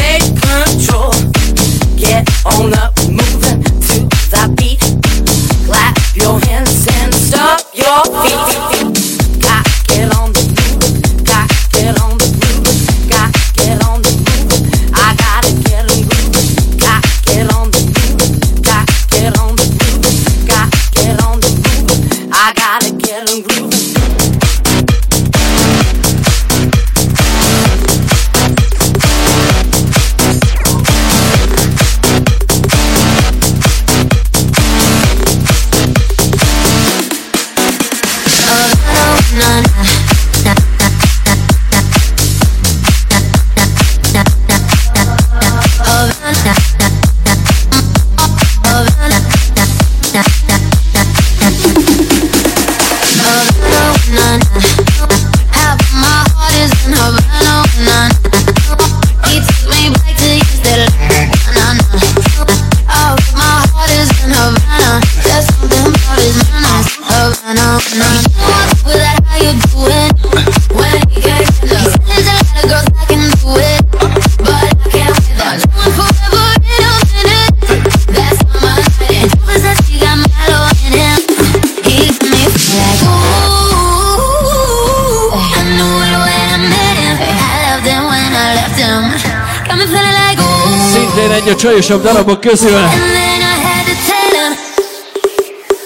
legcsajosabb 91.62 92.02
darabok 92.02 92.40
közül. 92.40 92.80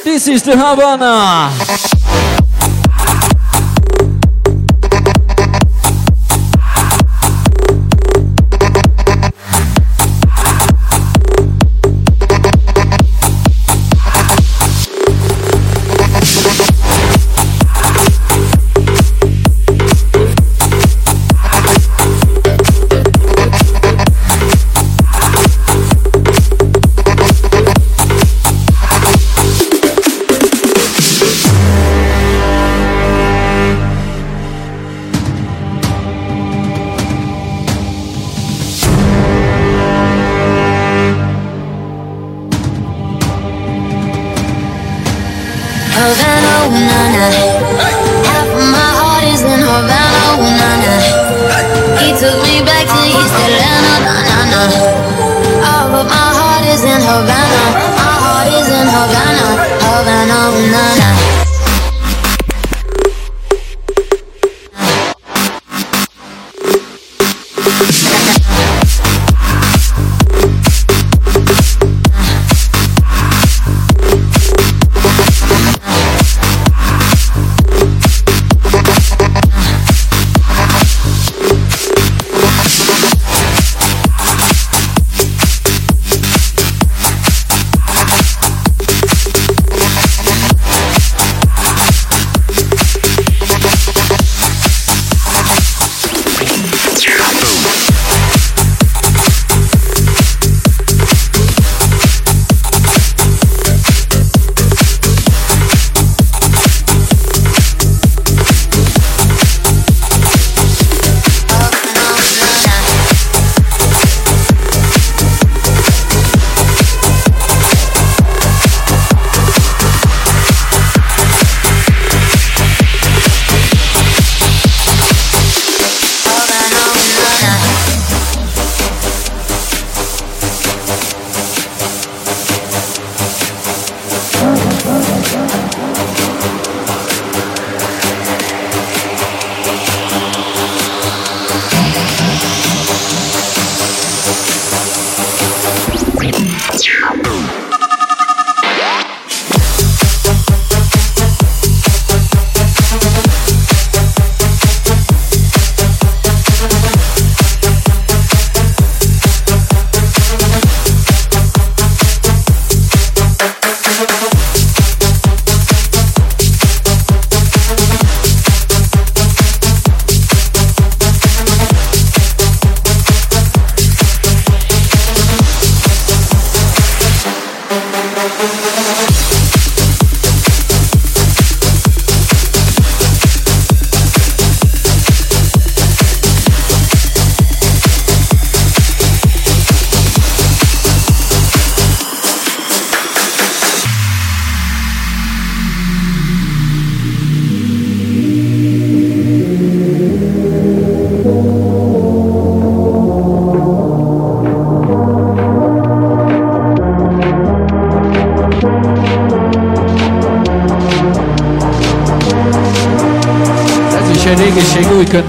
This 0.05 0.27
is 0.27 0.40
the 0.40 0.59
Havana! 0.59 1.51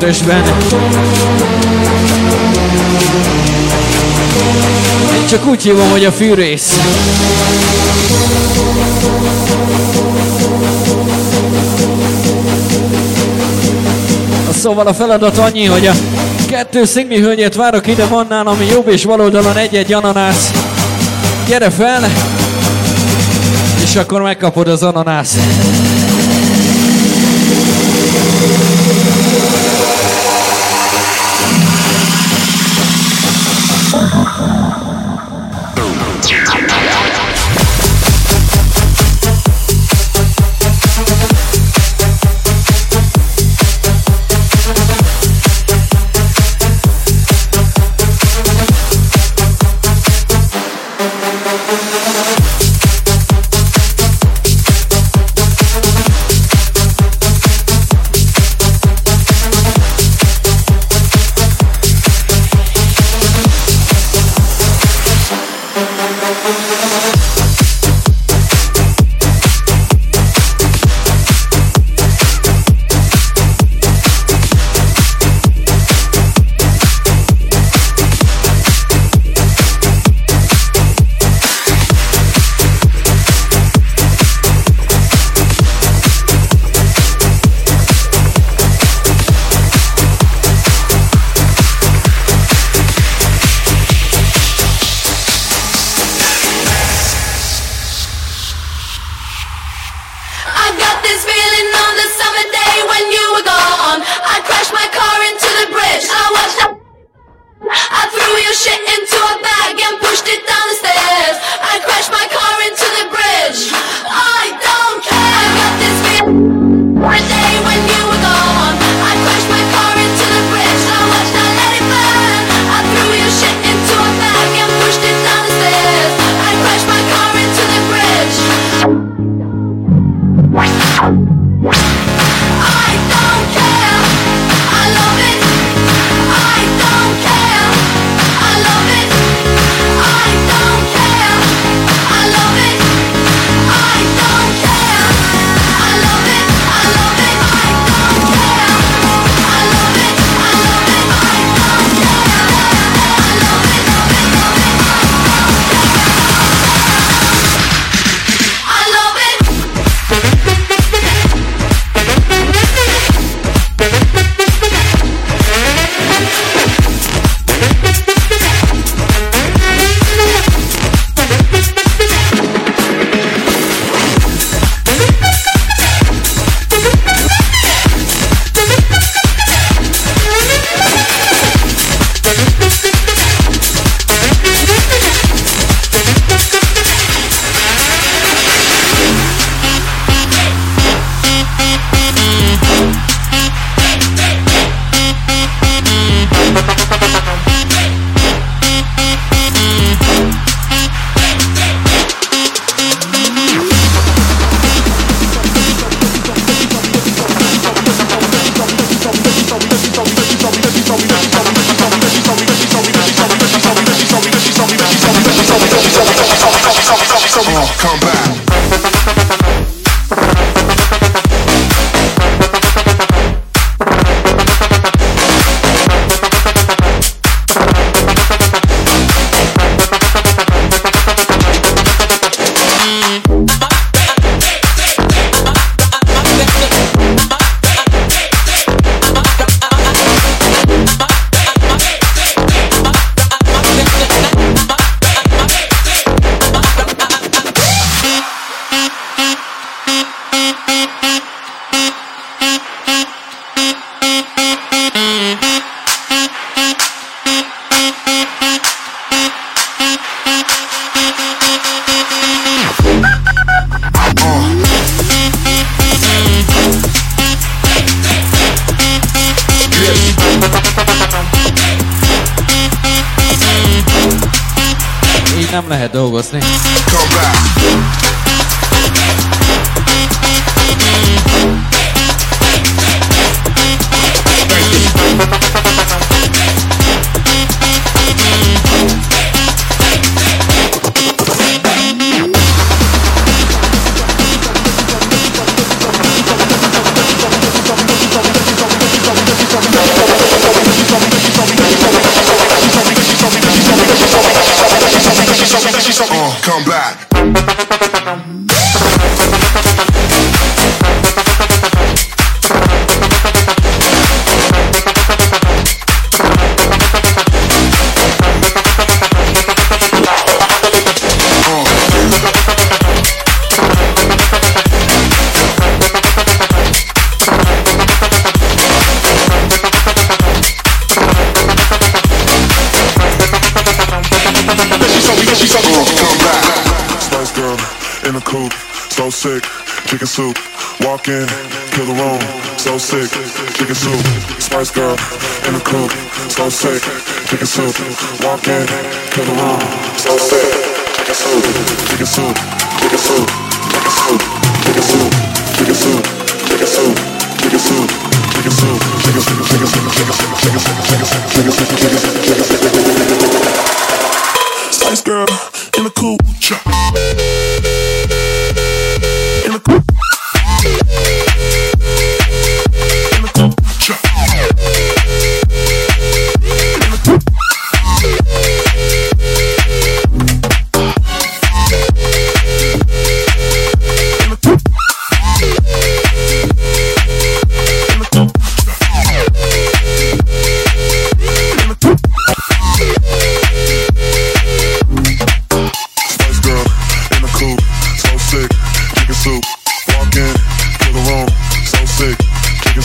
ötösben. 0.04 0.44
Én 5.16 5.28
csak 5.30 5.48
úgy 5.48 5.64
hívom, 5.64 5.90
hogy 5.90 6.06
a 6.06 6.12
fűrész. 6.12 6.80
Szóval 14.62 14.88
a 14.88 14.94
feladat 14.94 15.38
annyi, 15.38 15.66
hogy 15.66 15.88
a 15.88 15.94
kettő 16.48 16.86
szigmi 16.86 17.20
hölgyet 17.20 17.56
várok 17.56 17.88
ide, 17.88 18.06
van 18.06 18.26
nálam 18.30 18.58
jobb 18.72 18.88
és 18.88 19.06
baloldalon 19.06 19.58
egy-egy 19.58 19.94
ananász. 19.94 20.52
Gyere 21.48 21.70
fel, 21.70 22.10
és 23.84 23.96
akkor 23.96 24.22
megkapod 24.22 24.68
az 24.68 24.84
ananász. 24.84 25.38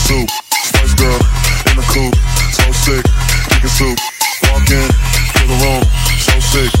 Soup, 0.09 0.29
Spice 0.49 0.95
Girl 0.97 1.21
in 1.69 1.77
a 1.77 1.85
coupe, 1.85 2.17
so 2.49 2.65
sick. 2.73 3.05
Chicken 3.53 3.69
soup, 3.69 3.97
walk 4.49 4.65
in, 4.73 4.89
kill 5.37 5.47
the 5.53 5.57
room, 5.61 5.83
so 6.17 6.33
sick. 6.41 6.71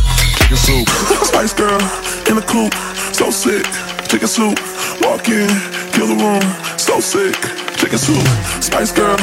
Chicken 0.41 0.57
soup, 0.57 0.89
Spice 1.29 1.53
Girl 1.53 1.77
in 2.25 2.37
a 2.37 2.41
coupe, 2.41 2.73
so 3.13 3.29
sick. 3.29 3.65
Chicken 4.09 4.27
soup, 4.27 4.57
walk 5.05 5.29
in, 5.29 5.45
kill 5.93 6.07
the 6.09 6.17
room, 6.17 6.41
so 6.77 6.99
sick. 6.99 7.37
Chicken 7.77 7.99
soup, 7.99 8.25
Spice 8.65 8.91
Girl 8.91 9.17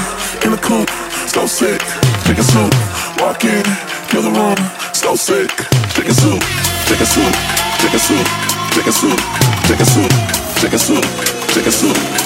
in 0.45 0.53
a 0.55 0.61
coupe, 0.63 0.91
so 1.27 1.47
sick. 1.47 1.83
Chicken 2.27 2.47
soup, 2.47 2.73
walk 3.19 3.43
in, 3.43 3.65
kill 4.07 4.23
the 4.23 4.31
room, 4.31 4.59
so 4.95 5.17
sick. 5.17 5.51
Chicken 5.99 6.15
soup, 6.15 6.43
chicken 6.87 7.07
soup, 7.07 7.35
chicken 7.83 7.99
soup, 7.99 8.27
chicken 8.71 8.95
soup, 8.95 9.19
chicken 9.67 9.87
soup, 9.87 10.11
chicken 10.63 10.79
soup, 10.79 10.79
chicken 10.79 10.79
soup, 10.79 11.05
chicken 11.51 11.73
soup, 11.73 12.26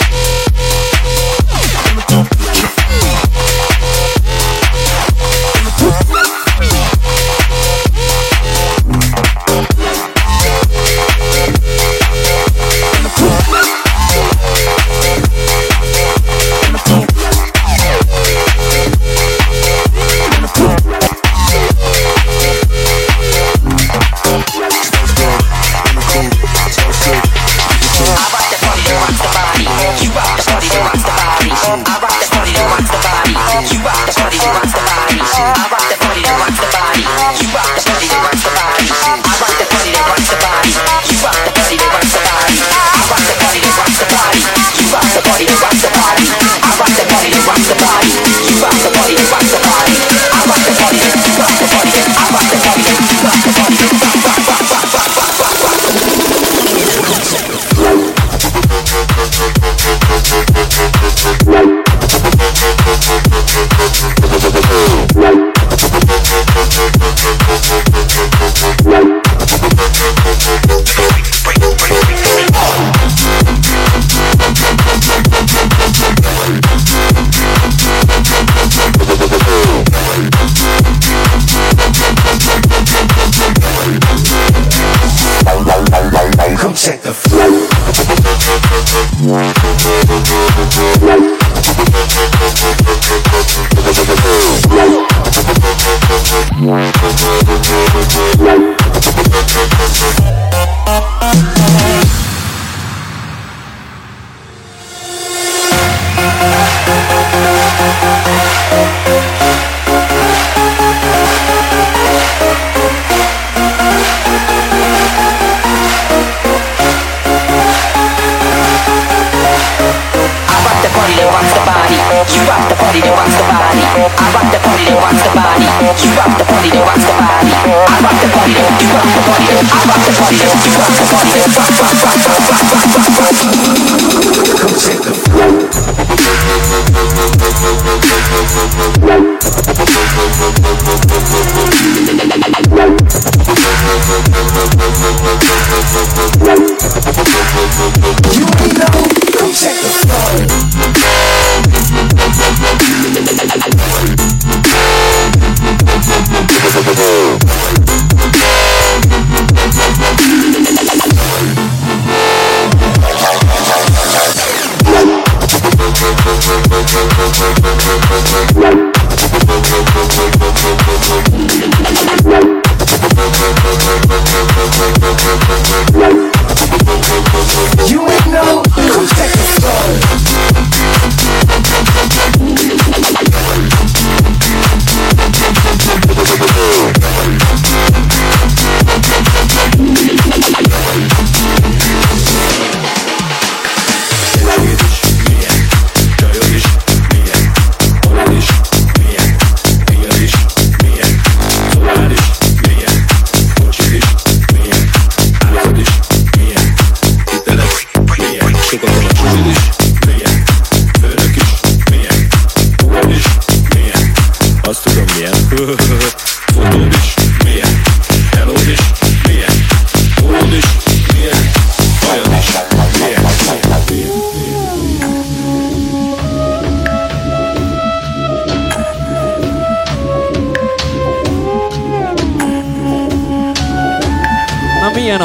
Yeah. 35.41 35.70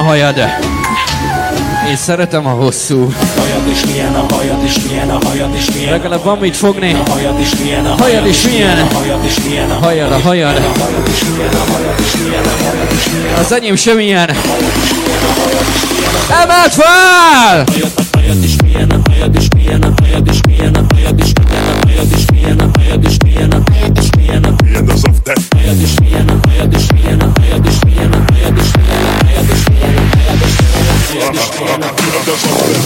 hajad, 0.06 0.36
én 1.88 1.96
szeretem 1.96 2.46
a 2.46 2.50
hosszú. 2.50 3.12
Hajad 3.36 3.68
is 3.70 3.84
milyen 3.84 4.14
a 4.14 4.34
hajad 4.34 4.64
is 4.64 4.78
milyen 4.88 5.10
a 5.10 5.18
hajad 5.26 5.54
is 5.54 5.70
milyen. 5.74 5.90
Legalább 5.90 6.24
van 6.24 6.38
mit 6.38 6.56
fogni. 6.56 6.92
A 7.06 7.10
hajad 7.10 7.40
is 7.40 7.56
milyen 7.56 7.86
a 7.86 7.94
hajad 7.98 8.26
is 8.26 8.42
milyen. 8.42 8.78
A 8.78 8.94
hajad 8.94 9.24
is 9.24 9.38
milyen 9.44 9.70
a 9.70 9.74
hajad 9.74 10.12
a 10.12 10.18
hajad. 10.18 10.60
Az 13.38 13.52
enyém 13.52 13.76
sem 13.76 13.98
ilyen. 13.98 14.30
Emelt 16.42 16.72
fel! 16.72 17.64
Hajad 18.12 18.44
is 18.44 18.56
milyen 18.62 18.90
a 18.90 19.10
hajad 19.10 19.36
is 19.36 19.48
milyen 19.56 19.82
a 19.82 19.92
hajad 20.02 20.28
is 20.28 20.40
milyen 20.48 20.74
a 20.74 20.94
hajad 20.94 21.20
is 21.20 21.32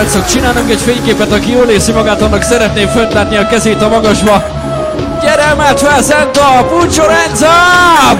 srácok, 0.00 0.26
csinálunk 0.26 0.70
egy 0.70 0.80
fényképet, 0.80 1.32
aki 1.32 1.50
jól 1.50 1.68
érzi 1.68 1.92
magát, 1.92 2.22
annak 2.22 2.42
szeretném 2.42 2.88
fönt 2.88 3.12
látni 3.12 3.36
a 3.36 3.46
kezét 3.46 3.82
a 3.82 3.88
magasba. 3.88 4.44
Gyere, 5.22 5.54
mert 5.54 5.80
fel, 5.80 6.02
Zenta! 6.02 6.66
Puccio 6.68 7.04
Renzáb! 7.06 8.18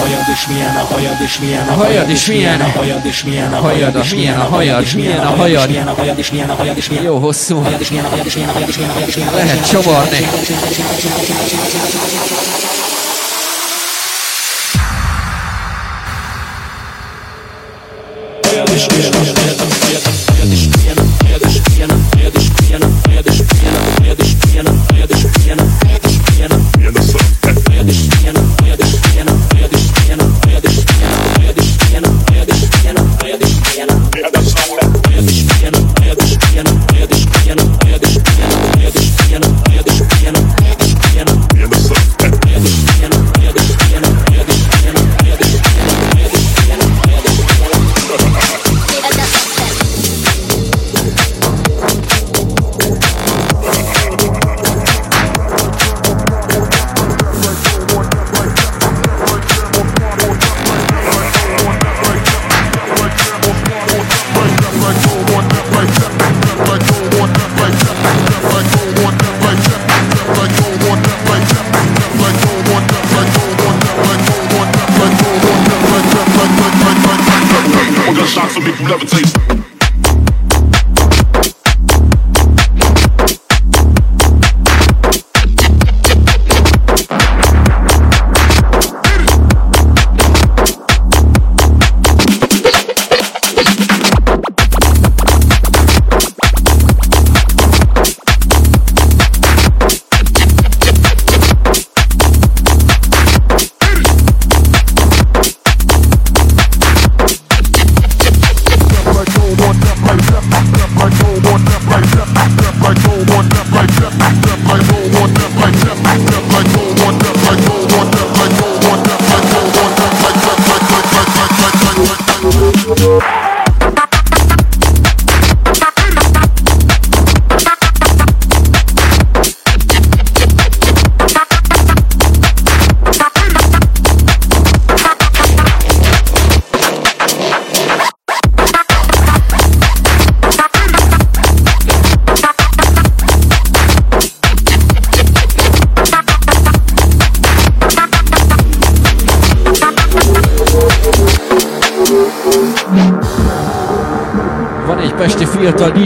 hajad 0.00 0.36
és 0.38 0.46
milyen 0.46 0.76
a 0.76 0.94
hajad 0.94 1.20
és 1.20 1.38
milyen 1.38 1.68
a 1.68 1.72
hajad 1.72 2.10
is 2.10 2.24
milyen 2.24 2.60
a 2.60 2.68
hajad 2.72 3.14
és 3.14 3.32
milyen 3.32 3.50
a 3.50 3.62
hajad 3.62 3.96
és 3.96 4.12
milyen 4.14 4.40
a 4.40 4.44
hajad 4.44 4.82
és 4.82 4.94
milyen 4.94 5.20
a 5.20 5.30
hajad 5.36 5.58
és 5.58 5.66
milyen 5.66 5.88
a 5.88 5.94
hajad 5.94 6.18
is 6.18 6.30
milyen 6.30 6.50
a 6.50 6.54
hajad 6.54 6.76
és 6.76 6.88
milyen 6.88 7.04
Jó 7.04 7.18
hosszú. 7.18 7.62
Lehet 9.34 9.68
csavarni. 9.70 10.28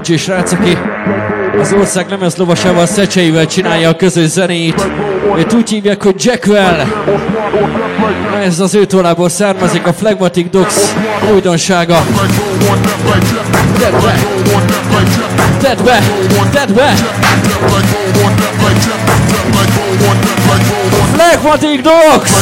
DJ 0.04 0.16
srác, 0.16 0.52
aki 0.52 0.78
az 1.60 1.72
ország 1.72 2.08
lemez 2.08 2.36
lovasával 2.36 2.86
szecseivel 2.86 3.46
csinálja 3.46 3.88
a 3.88 3.96
közös 3.96 4.28
zenét. 4.28 4.86
Őt 5.36 5.52
úgy 5.52 5.70
hívják, 5.70 6.02
hogy 6.02 6.24
Jackwell. 6.24 6.86
Ez 8.42 8.60
az 8.60 8.74
ő 8.74 8.84
tollából 8.84 9.28
származik 9.28 9.86
a 9.86 9.92
Phlegmatic 9.92 10.50
Dogs 10.50 10.74
újdonsága. 11.32 12.04
Tedd 13.78 13.92
be! 14.02 14.18
Tedd 15.60 15.84
be! 15.84 15.98
Tedd 16.52 16.74
be! 16.74 16.94
Phlegmatic 21.12 21.82
Dogs! 21.82 22.32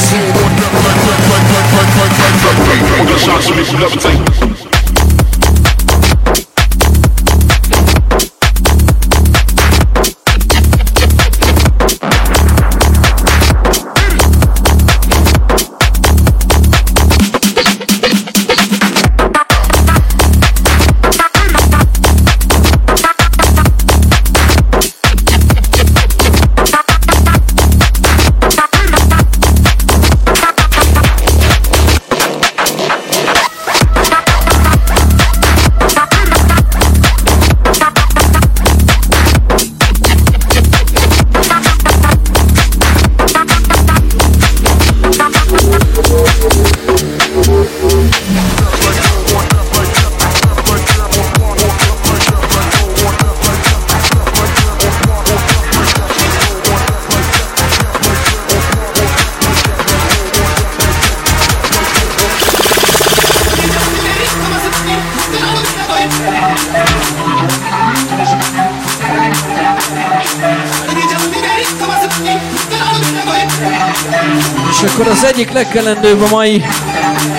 Legkelendőbb 75.62 76.22
a 76.22 76.28
mai 76.28 76.64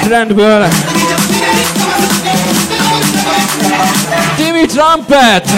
trendből. 0.03 0.67
Timmy 4.35 4.65
Trumpet! 4.65 5.49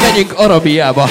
Menjünk 0.00 0.32
Arabiába. 0.38 1.08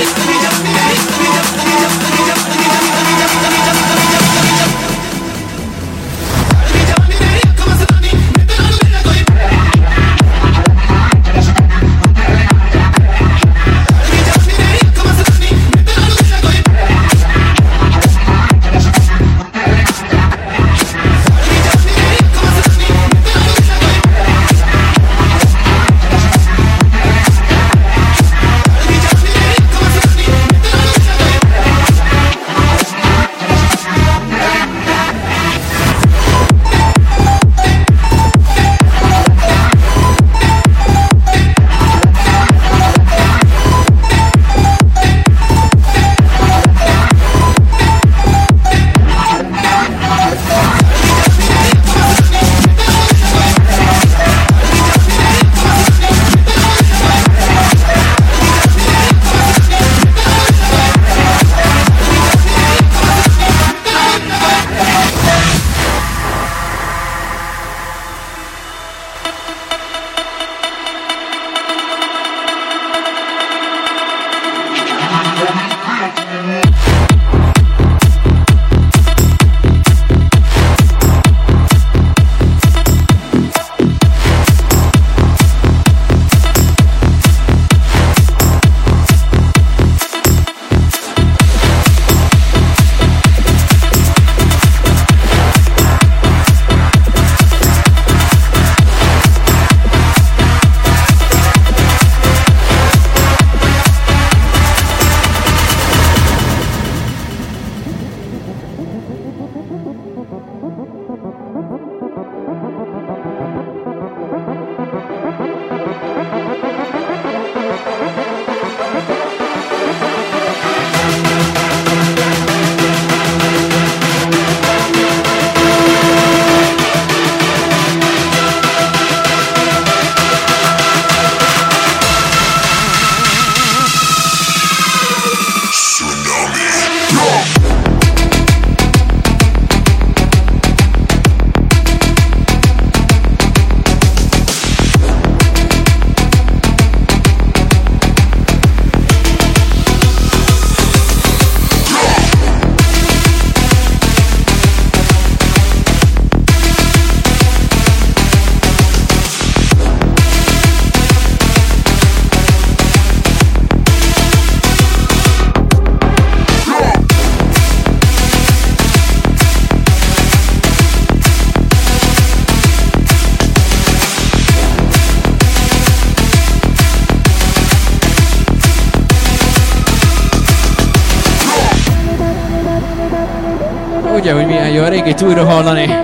Régit 185.11 185.27
újra 185.27 185.45
hallani. 185.45 185.97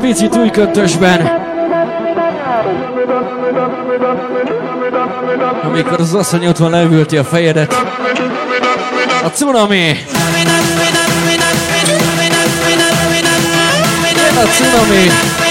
Picit 0.00 0.36
új 0.36 0.50
kötösben. 0.50 1.30
Amikor 5.62 6.00
az 6.00 6.14
asszony 6.14 6.46
ott 6.46 6.56
van 6.56 6.70
leülti 6.70 7.16
a 7.16 7.24
fejedet. 7.24 7.72
A 9.24 9.28
cunami! 9.28 9.96
A 14.34 14.46
cunami! 14.46 15.41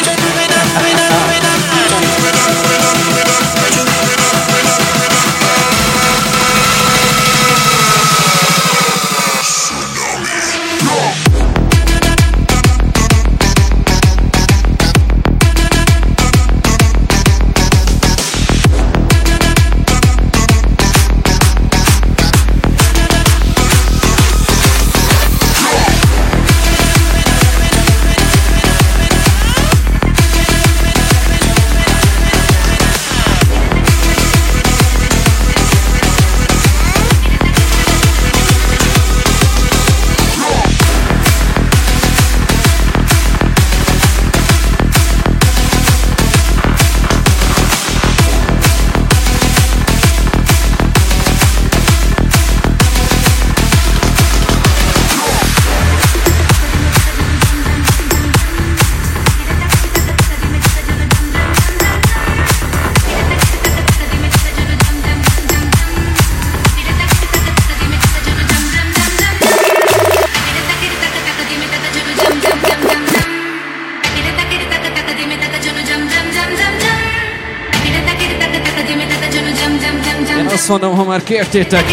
Kértétek, 81.41 81.85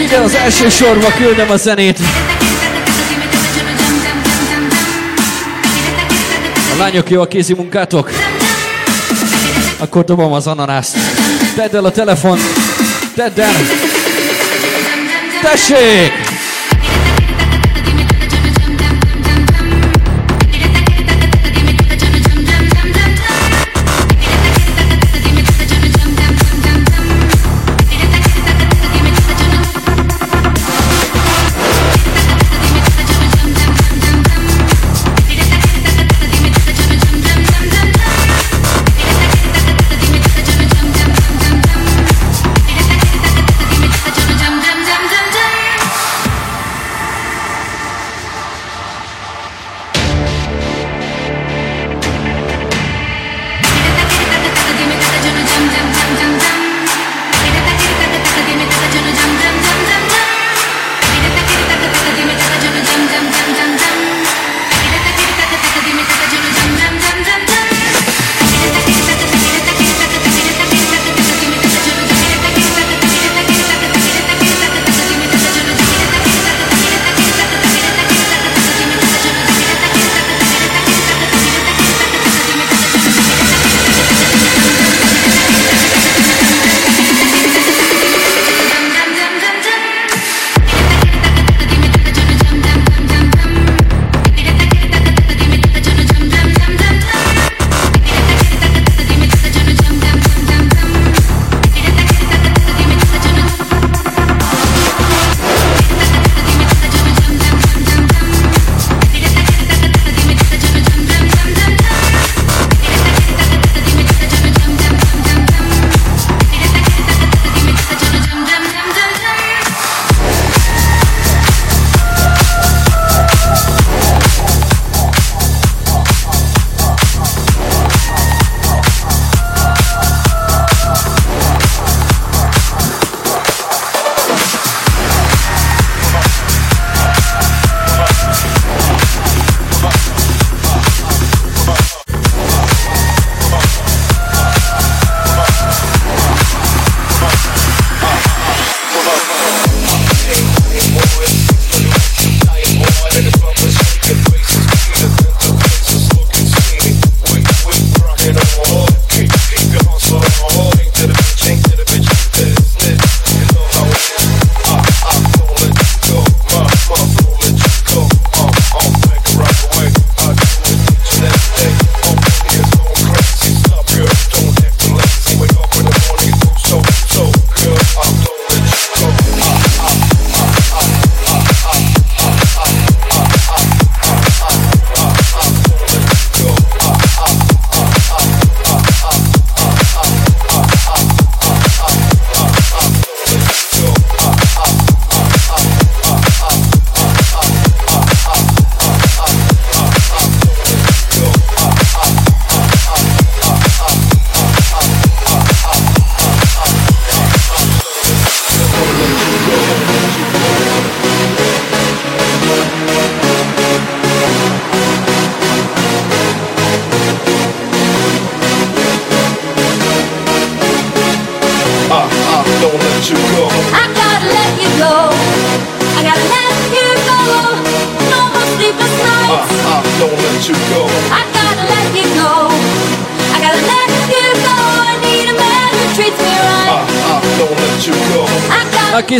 ide 0.00 0.16
az 0.16 0.34
első 0.34 0.68
sorba 0.68 1.06
küldöm 1.16 1.50
a 1.50 1.56
zenét. 1.56 1.98
A 6.74 6.76
lányok 6.78 7.10
jó 7.10 7.20
a 7.20 7.26
kézi 7.26 7.54
munkátok? 7.54 8.10
Akkor 9.78 10.04
dobom 10.04 10.32
az 10.32 10.46
ananászt. 10.46 10.96
Tedd 11.56 11.76
el 11.76 11.84
a 11.84 11.90
telefon. 11.90 12.38
Tedd 13.14 13.40
el. 13.40 13.54
Tessék! 15.42 16.23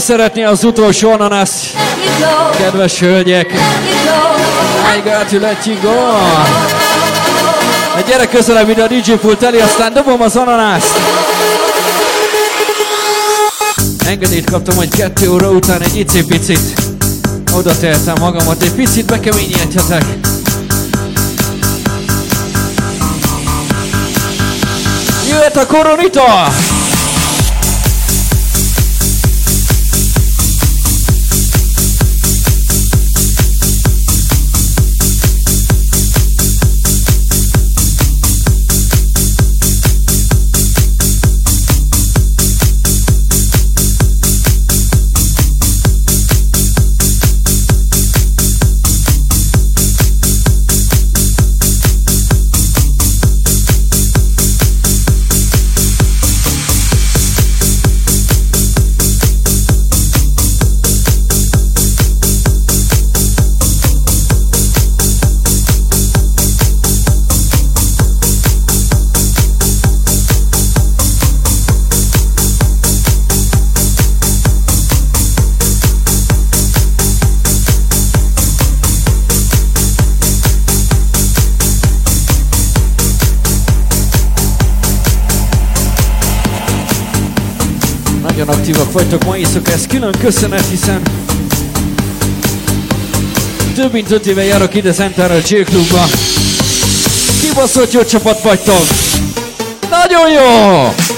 Szeretné 0.05 0.43
az 0.43 0.65
utolsó 0.65 1.11
ananász? 1.11 1.75
Kedves 2.57 2.99
hölgyek! 2.99 3.53
I 4.97 5.01
got 5.05 5.29
to 5.31 5.39
let 5.39 5.67
you 5.67 5.77
go! 5.81 5.95
Na 7.95 8.01
gyere 8.09 8.27
közelebb 8.27 8.69
ide 8.69 8.83
a 8.83 8.87
DJ 8.87 9.13
pult 9.13 9.43
elé, 9.43 9.61
aztán 9.61 9.93
dobom 9.93 10.23
az 10.23 10.37
ananászt! 10.37 10.99
Engedélyt 14.07 14.51
kaptam, 14.51 14.77
hogy 14.77 14.89
kettő 14.89 15.31
óra 15.31 15.49
után 15.49 15.83
egy 15.83 15.97
icipicit 15.97 16.81
oda 17.57 17.79
tehetem 17.79 18.15
magamat, 18.21 18.63
egy 18.63 18.73
picit 18.73 19.07
bekeményíthetek. 19.07 20.05
Jöhet 25.29 25.57
a 25.57 25.67
koronita! 25.67 26.53
Vagytok 88.95 89.25
ma 89.25 89.37
éjszaka, 89.37 89.73
ez 89.73 89.87
külön 89.87 90.15
köszönet, 90.21 90.69
hiszen 90.71 91.03
több 93.75 93.93
mint 93.93 94.11
5 94.11 94.27
éve 94.27 94.45
járok 94.45 94.75
ide 94.75 94.93
Zentára 94.93 95.35
a 95.35 95.39
J 95.49 95.61
Clubba. 95.63 96.05
Kibaszott 97.41 97.93
jó 97.93 98.05
csapat 98.05 98.43
vagytok! 98.43 98.87
Nagyon 99.91 100.31
jó! 100.31 101.14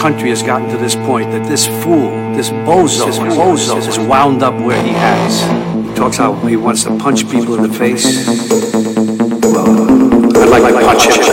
Country 0.00 0.30
has 0.30 0.42
gotten 0.42 0.66
to 0.70 0.78
this 0.78 0.96
point, 0.96 1.30
that 1.30 1.46
this 1.46 1.66
fool, 1.84 2.10
this 2.34 2.48
bozo, 2.50 3.04
this 3.04 3.18
bozo 3.18 3.76
is 3.86 3.98
wound 3.98 4.42
up 4.42 4.54
where 4.54 4.82
he 4.82 4.92
has. 4.92 5.42
He 5.86 5.94
talks 5.94 6.16
how 6.16 6.32
he 6.46 6.56
wants 6.56 6.84
to 6.84 6.96
punch 6.96 7.28
people 7.30 7.54
in 7.56 7.70
the 7.70 7.78
face. 7.78 8.26
Well, 9.42 9.68
I'd 10.40 10.48
like 10.48 10.74
to 10.74 10.80
punch 10.80 11.04
him 11.04 11.29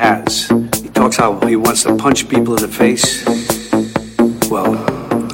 has. 0.00 0.48
He 0.82 0.88
talks 0.88 1.16
how 1.16 1.38
he 1.46 1.56
wants 1.56 1.82
to 1.82 1.94
punch 1.94 2.26
people 2.28 2.56
in 2.56 2.62
the 2.62 2.68
face. 2.68 3.22
Well, 4.50 4.74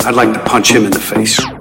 I'd 0.05 0.15
like 0.15 0.33
to 0.33 0.41
punch 0.45 0.73
him 0.73 0.85
in 0.85 0.91
the 0.91 0.99
face. 0.99 1.56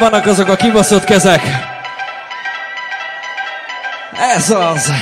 Vannak 0.00 0.26
azok 0.26 0.48
a 0.48 0.56
kibaszott 0.56 1.04
kezek? 1.04 1.42
Ez 4.34 4.50
az! 4.50 4.92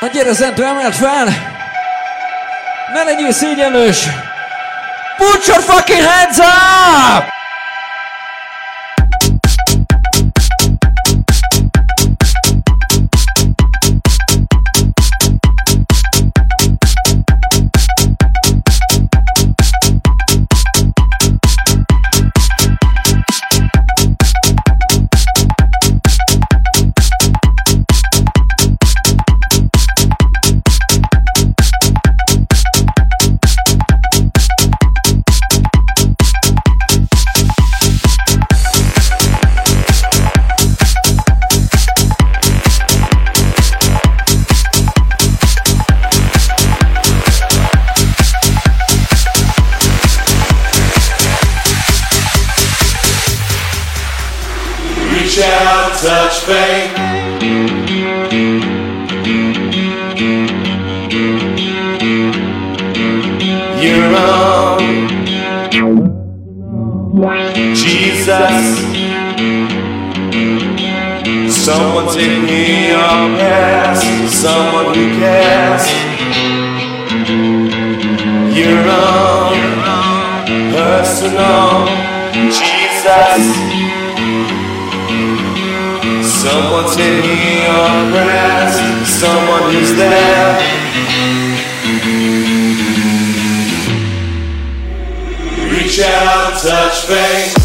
Na 0.00 0.06
gyere, 0.06 0.32
Zentő, 0.32 0.64
emeld 0.64 0.94
fel! 0.94 1.24
Ne 2.92 3.02
legyél 3.02 3.32
szégyenlős! 3.32 4.08
Put 5.16 5.46
your 5.46 5.60
fucking 5.62 6.02
hands 6.02 6.38
up! 6.38 7.33
And 55.36 55.92
touch 55.98 56.44
faith. 56.44 56.94
You're 63.82 64.14
on 64.14 64.78
Jesus. 67.74 68.78
Someone 71.52 72.14
take 72.14 72.42
me 72.42 72.90
your 72.90 73.36
past. 73.36 74.06
Someone 74.32 74.94
who 74.94 75.18
cares. 75.18 75.90
You're 78.56 78.88
on 78.88 79.52
personal 80.70 81.88
Jesus. 82.52 83.83
Someone 86.44 86.84
take 86.94 87.24
me 87.24 87.62
your 87.62 88.10
breast. 88.10 89.08
Someone 89.08 89.72
who's 89.72 89.94
there. 89.94 90.60
Reach 95.72 96.00
out 96.00 96.52
and 96.52 96.60
touch 96.60 97.06
faith. 97.06 97.63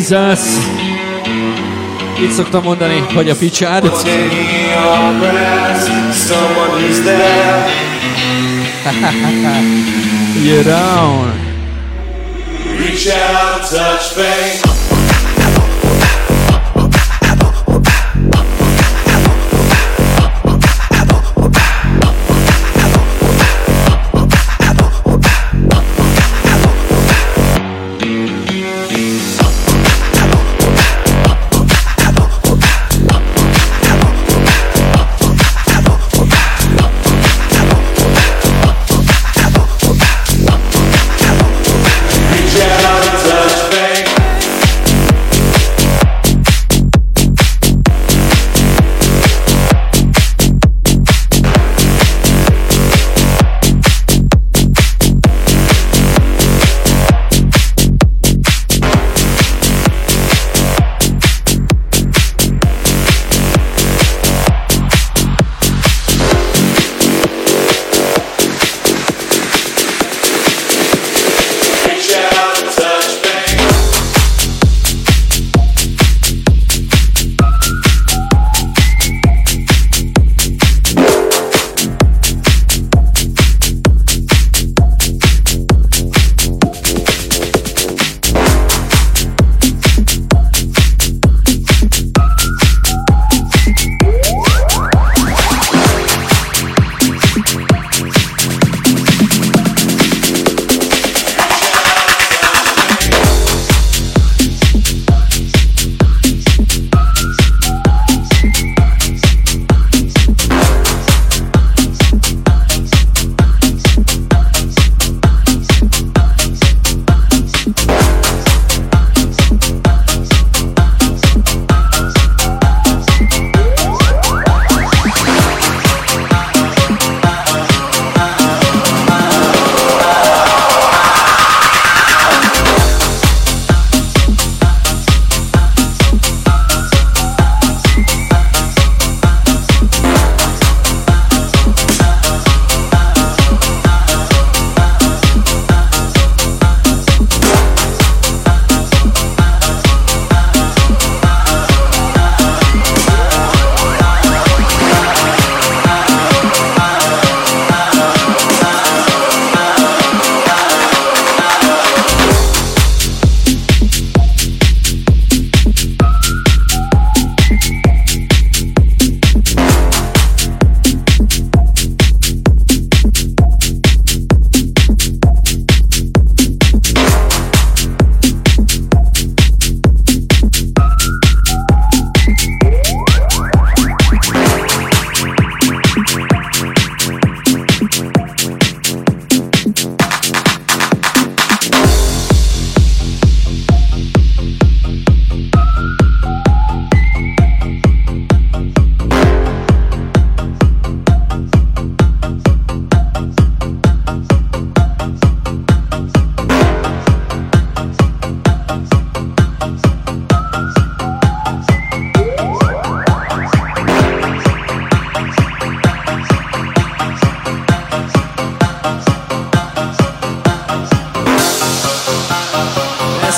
Jesus 0.00 0.40
Itt 2.22 2.30
szoktam 2.30 2.62
mondani, 2.62 3.04
hogy 3.14 3.30
a 3.30 3.34
picsád. 3.34 3.84
You're 10.44 10.62
down 10.62 11.32
Reach 12.78 13.06
out 13.08 13.70
touch 13.70 14.12
faith. 14.14 14.79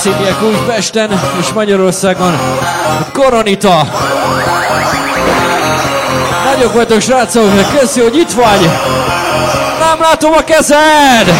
Ezt 0.06 0.16
hívják 0.16 0.42
úgy 0.42 0.58
Pesten 0.66 1.20
és 1.40 1.52
Magyarországon. 1.52 2.38
Koronita. 3.12 3.88
Nagyok 6.44 6.74
vagytok 6.74 7.00
srácok, 7.00 7.78
köszi, 7.78 8.00
hogy 8.00 8.16
itt 8.16 8.30
vagy. 8.30 8.70
Nem 9.78 10.00
látom 10.00 10.32
a 10.32 10.44
kezed! 10.44 11.32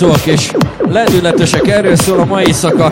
hallgatók, 0.00 0.26
és 0.26 0.50
lendületesek, 0.88 1.68
erről 1.68 1.96
szól 1.96 2.20
a 2.20 2.24
mai 2.24 2.46
éjszaka. 2.46 2.88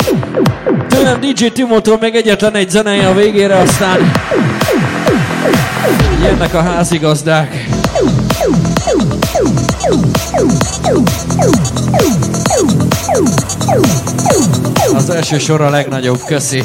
Tőlem 0.88 1.20
DJ 1.20 1.46
Timótól 1.46 1.98
még 2.00 2.14
egyetlen 2.14 2.54
egy 2.54 2.70
zenéje 2.70 3.08
a 3.08 3.14
végére, 3.14 3.56
aztán 3.56 4.12
jönnek 6.22 6.54
a 6.54 6.62
házigazdák. 6.62 7.68
Az 14.94 15.10
első 15.10 15.38
sor 15.38 15.60
a 15.60 15.70
legnagyobb, 15.70 16.20
köszi. 16.26 16.64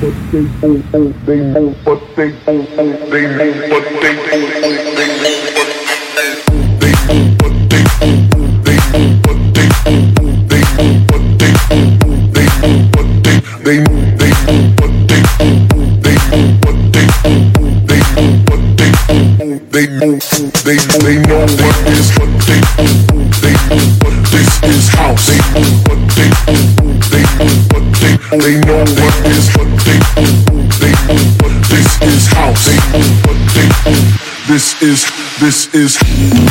but 0.00 0.14
they 0.30 0.40
move, 0.40 1.26
they 1.26 1.40
move, 1.40 1.76
but 1.84 2.00
they 2.14 2.30
move, 2.30 2.70
they 2.76 3.26
move, 3.26 3.70
but 3.70 3.84
they 4.00 4.14
move, 4.14 4.52
they 4.62 4.70
move, 4.70 5.54
they. 5.54 5.67
This 35.48 35.74
is 35.74 36.47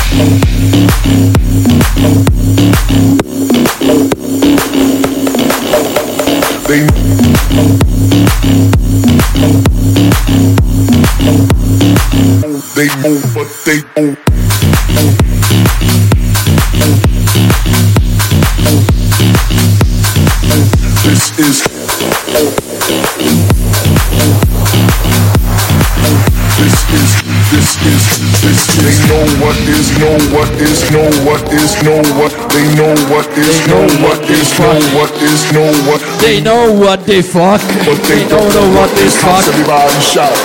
what 29.48 29.56
is 29.72 29.88
know 30.04 30.12
what 30.36 30.52
is 30.60 30.84
know 30.92 31.08
what 31.24 31.40
is 31.54 31.72
know 31.88 32.02
what 32.20 32.34
they 32.52 32.68
know 32.76 32.92
what 33.08 33.24
is 33.40 33.56
know 33.72 33.88
what 34.04 34.20
is 34.28 34.52
know 34.60 34.76
what 35.00 35.08
is 35.24 35.40
know 35.56 35.72
what 35.88 36.02
They 36.20 36.42
know 36.42 36.68
what 36.74 37.06
they 37.06 37.22
fuck. 37.22 37.62
but 37.88 37.96
they 38.10 38.24
They 38.24 38.28
don't 38.28 38.54
know 38.54 38.68
what 38.76 38.92
is 39.00 39.14
the 39.16 39.22
house 39.24 39.46
fuck. 39.48 39.48
everybody 39.48 40.02
shout 40.04 40.36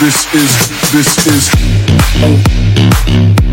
this 0.07 0.33
is 0.33 0.51
this 0.93 1.27
is. 1.27 1.47
Trying 2.17 3.46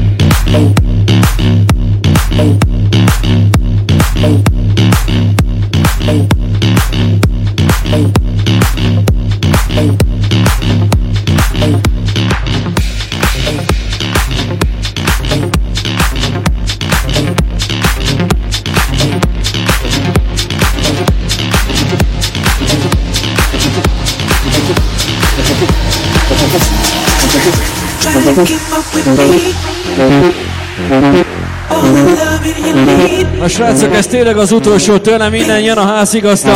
A 33.43 33.49
srácok, 33.49 33.95
ez 33.95 34.07
tényleg 34.07 34.37
az 34.37 34.53
utolsó 34.53 34.97
tőlem, 34.99 35.31
minden 35.31 35.61
jön 35.61 35.77
a 35.77 35.87
házigazda. 35.87 36.53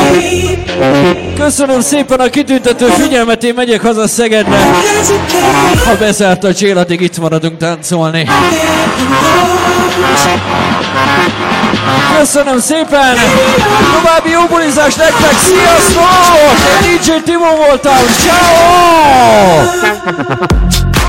Köszönöm 1.37 1.81
szépen 1.81 2.21
a 2.21 2.29
kitüntető 2.29 2.87
figyelmet, 2.87 3.45
én 3.45 3.55
megyek 3.57 3.81
haza 3.81 4.09
Szegedre. 4.09 4.59
Ha 5.85 5.97
bezárt 5.99 6.45
a 6.45 6.55
csél, 6.55 6.79
addig 6.79 7.01
itt 7.01 7.19
maradunk 7.19 7.57
táncolni. 7.59 8.29
Köszönöm 12.19 12.59
szépen! 12.61 13.17
További 13.93 14.31
jó 14.31 14.41
bulizást 14.51 14.97
nektek, 14.97 15.35
sziasztok! 15.39 16.09
Én 16.83 16.99
DJ 16.99 17.11
Timo 17.25 17.57
voltam, 17.57 17.97
ciao! 18.19 19.69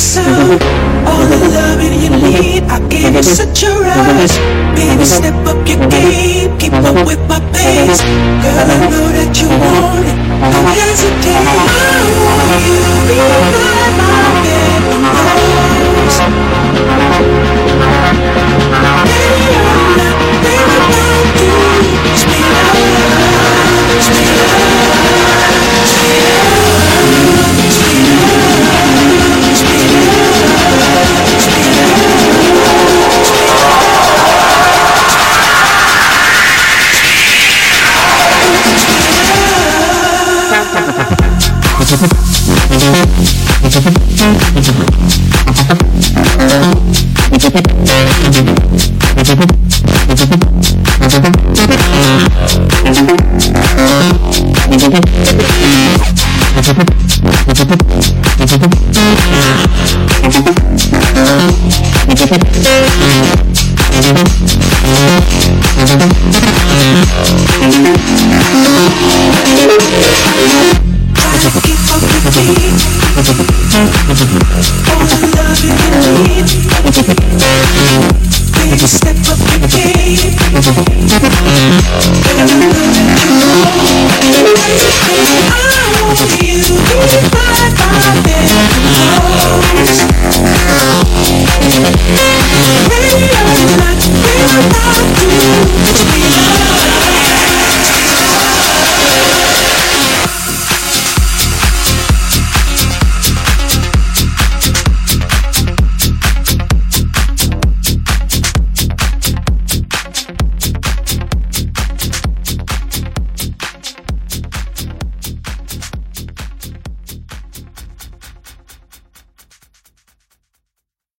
some. 0.00 0.58
All 1.04 1.24
the 1.28 1.38
loving 1.52 1.94
you 2.00 2.10
need, 2.10 2.64
I'll 2.64 2.86
give 2.88 3.14
you 3.14 3.22
such 3.22 3.62
a 3.64 3.70
rush. 3.70 4.34
Baby, 4.74 5.04
step 5.04 5.34
up 5.46 5.60
your 5.68 5.80
game, 5.88 6.56
keep 6.58 6.72
up 6.72 7.06
with 7.06 7.20
my 7.28 7.38
pace. 7.52 8.00
Girl, 8.00 8.70
I 8.74 8.78
know 8.88 9.06
that 9.12 9.30
you 9.36 9.48
want 9.60 10.08
it, 10.08 10.16
don't 10.40 10.68
hesitate. 10.72 11.19